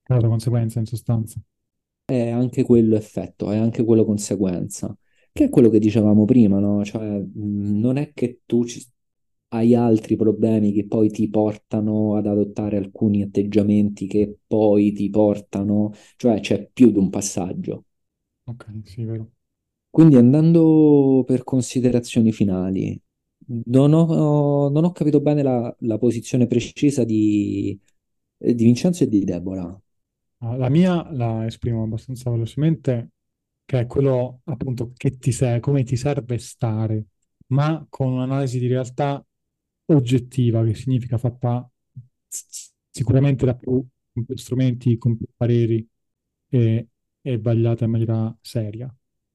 causa-conseguenza 0.02 0.78
in 0.78 0.86
sostanza. 0.86 1.40
È 2.04 2.28
anche 2.30 2.62
quello 2.62 2.96
effetto, 2.96 3.50
è 3.50 3.56
anche 3.56 3.84
quello 3.84 4.04
conseguenza, 4.04 4.96
che 5.32 5.44
è 5.44 5.48
quello 5.48 5.68
che 5.70 5.78
dicevamo 5.80 6.24
prima, 6.24 6.58
no? 6.60 6.84
Cioè, 6.84 7.22
non 7.34 7.96
è 7.96 8.12
che 8.12 8.42
tu 8.46 8.64
ci... 8.64 8.84
hai 9.48 9.74
altri 9.74 10.16
problemi 10.16 10.72
che 10.72 10.86
poi 10.86 11.10
ti 11.10 11.28
portano 11.28 12.16
ad 12.16 12.26
adottare 12.26 12.76
alcuni 12.76 13.22
atteggiamenti 13.22 14.06
che 14.06 14.38
poi 14.46 14.92
ti 14.92 15.10
portano, 15.10 15.92
cioè 16.16 16.40
c'è 16.40 16.68
più 16.72 16.90
di 16.92 16.98
un 16.98 17.10
passaggio. 17.10 17.84
Ok, 18.46 18.66
sì, 18.84 19.04
vero. 19.04 19.30
Quindi 19.90 20.16
andando 20.16 21.24
per 21.26 21.42
considerazioni 21.42 22.30
finali, 22.30 23.00
non 23.66 23.92
ho, 23.94 24.68
non 24.68 24.84
ho 24.84 24.92
capito 24.92 25.20
bene 25.20 25.42
la, 25.42 25.74
la 25.80 25.98
posizione 25.98 26.46
precisa 26.46 27.02
di, 27.04 27.78
eh, 28.38 28.54
di 28.54 28.64
Vincenzo 28.64 29.04
e 29.04 29.08
di 29.08 29.24
Deborah. 29.24 29.80
Ah, 30.38 30.56
la 30.56 30.68
mia 30.68 31.10
la 31.12 31.46
esprimo 31.46 31.82
abbastanza 31.84 32.30
velocemente, 32.30 33.10
che 33.64 33.80
è 33.80 33.86
quello 33.86 34.40
appunto 34.44 34.92
che 34.96 35.18
ti 35.18 35.32
serve, 35.32 35.60
come 35.60 35.82
ti 35.84 35.96
serve 35.96 36.38
stare, 36.38 37.06
ma 37.48 37.84
con 37.88 38.12
un'analisi 38.12 38.58
di 38.58 38.66
realtà 38.68 39.24
oggettiva, 39.86 40.64
che 40.64 40.74
significa 40.74 41.18
fatta 41.18 41.68
sicuramente 42.90 43.44
da 43.46 43.54
più, 43.54 43.84
con 44.12 44.24
più 44.24 44.36
strumenti, 44.36 44.96
con 44.98 45.16
più 45.16 45.26
pareri 45.36 45.86
e, 46.48 46.88
e 47.20 47.38
vagliata 47.38 47.84
in 47.84 47.90
maniera 47.90 48.36
seria. 48.40 48.94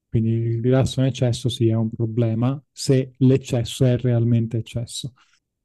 Quindi 0.10 0.32
il 0.32 0.62
grasso 0.62 1.00
in 1.00 1.08
eccesso 1.08 1.48
sì 1.50 1.68
è 1.70 1.74
un 1.74 1.90
problema 1.90 2.62
se 2.72 3.14
l'eccesso 3.18 3.86
è 3.86 3.98
realmente 3.98 4.58
eccesso. 4.58 5.14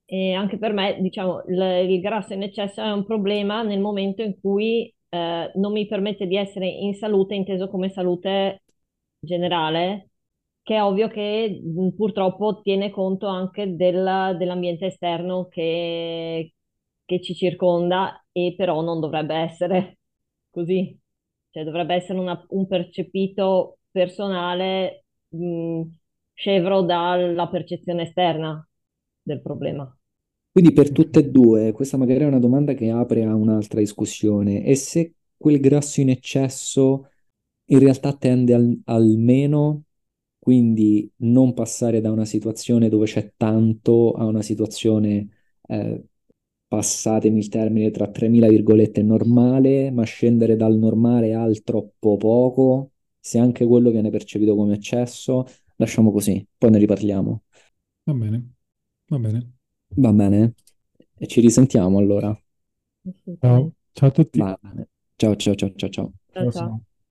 E 0.08 0.32
anche 0.34 0.56
per 0.58 0.72
me, 0.72 1.00
diciamo, 1.00 1.42
il, 1.48 1.90
il 1.90 2.00
grasso 2.00 2.32
in 2.34 2.42
eccesso 2.42 2.80
è 2.80 2.92
un 2.92 3.04
problema 3.04 3.62
nel 3.62 3.80
momento 3.80 4.22
in 4.22 4.38
cui 4.40 4.92
eh, 5.08 5.50
non 5.54 5.72
mi 5.72 5.86
permette 5.86 6.26
di 6.28 6.36
essere 6.36 6.66
in 6.68 6.94
salute, 6.94 7.34
inteso 7.34 7.68
come 7.68 7.88
salute 7.90 8.62
generale, 9.18 10.10
che 10.62 10.76
è 10.76 10.82
ovvio 10.82 11.08
che 11.08 11.60
mh, 11.62 11.90
purtroppo 11.96 12.60
tiene 12.62 12.90
conto 12.90 13.26
anche 13.26 13.74
del- 13.76 14.36
dell'ambiente 14.38 14.86
esterno 14.86 15.48
che, 15.48 16.52
che 17.04 17.20
ci 17.22 17.34
circonda 17.34 18.24
e 18.32 18.54
però 18.56 18.82
non 18.82 19.00
dovrebbe 19.00 19.34
essere 19.34 19.98
così. 20.50 20.96
Cioè 21.50 21.64
dovrebbe 21.64 21.94
essere 21.94 22.18
una- 22.20 22.44
un 22.50 22.66
percepito 22.68 23.78
personale 23.90 25.04
mh, 25.30 25.82
scevro 26.34 26.82
dalla 26.82 27.48
percezione 27.48 28.02
esterna 28.02 28.65
del 29.26 29.42
problema. 29.42 29.94
Quindi 30.50 30.72
per 30.72 30.90
tutte 30.90 31.18
e 31.20 31.30
due, 31.30 31.72
questa 31.72 31.98
magari 31.98 32.20
è 32.20 32.26
una 32.26 32.38
domanda 32.38 32.72
che 32.72 32.88
apre 32.90 33.24
a 33.24 33.34
un'altra 33.34 33.78
discussione. 33.80 34.64
E 34.64 34.74
se 34.74 35.14
quel 35.36 35.60
grasso 35.60 36.00
in 36.00 36.08
eccesso 36.10 37.10
in 37.66 37.78
realtà 37.78 38.14
tende 38.14 38.54
al, 38.54 38.80
al 38.86 39.04
meno, 39.18 39.84
quindi 40.38 41.10
non 41.18 41.52
passare 41.54 42.00
da 42.00 42.10
una 42.12 42.24
situazione 42.24 42.88
dove 42.88 43.04
c'è 43.06 43.34
tanto 43.36 44.12
a 44.12 44.24
una 44.26 44.40
situazione, 44.42 45.28
eh, 45.68 46.04
passatemi 46.68 47.38
il 47.38 47.48
termine, 47.48 47.90
tra 47.90 48.08
3.000 48.10 48.48
virgolette 48.48 49.02
normale, 49.02 49.90
ma 49.90 50.04
scendere 50.04 50.56
dal 50.56 50.76
normale 50.78 51.34
al 51.34 51.62
troppo 51.62 52.16
poco, 52.16 52.92
se 53.20 53.38
anche 53.38 53.66
quello 53.66 53.90
viene 53.90 54.08
percepito 54.10 54.54
come 54.56 54.74
eccesso, 54.74 55.44
lasciamo 55.76 56.10
così, 56.12 56.46
poi 56.56 56.70
ne 56.70 56.78
riparliamo. 56.78 57.42
Va 58.06 58.14
bene, 58.14 58.55
va 59.10 59.18
bene. 59.18 59.52
Va 59.96 60.12
bene? 60.12 60.54
E 61.18 61.26
ci 61.26 61.40
risentiamo 61.40 61.98
allora. 61.98 62.32
Ciao, 63.40 63.72
ciao 63.92 64.08
a 64.08 64.12
tutti. 64.12 64.40
Va 64.40 64.56
bene. 64.60 64.88
Ciao 65.16 65.34
ciao 65.36 65.54
ciao 65.56 65.72
ciao 65.74 65.90
ciao. 65.90 66.12
Ciao, 66.38 66.52
ciao. 66.52 66.80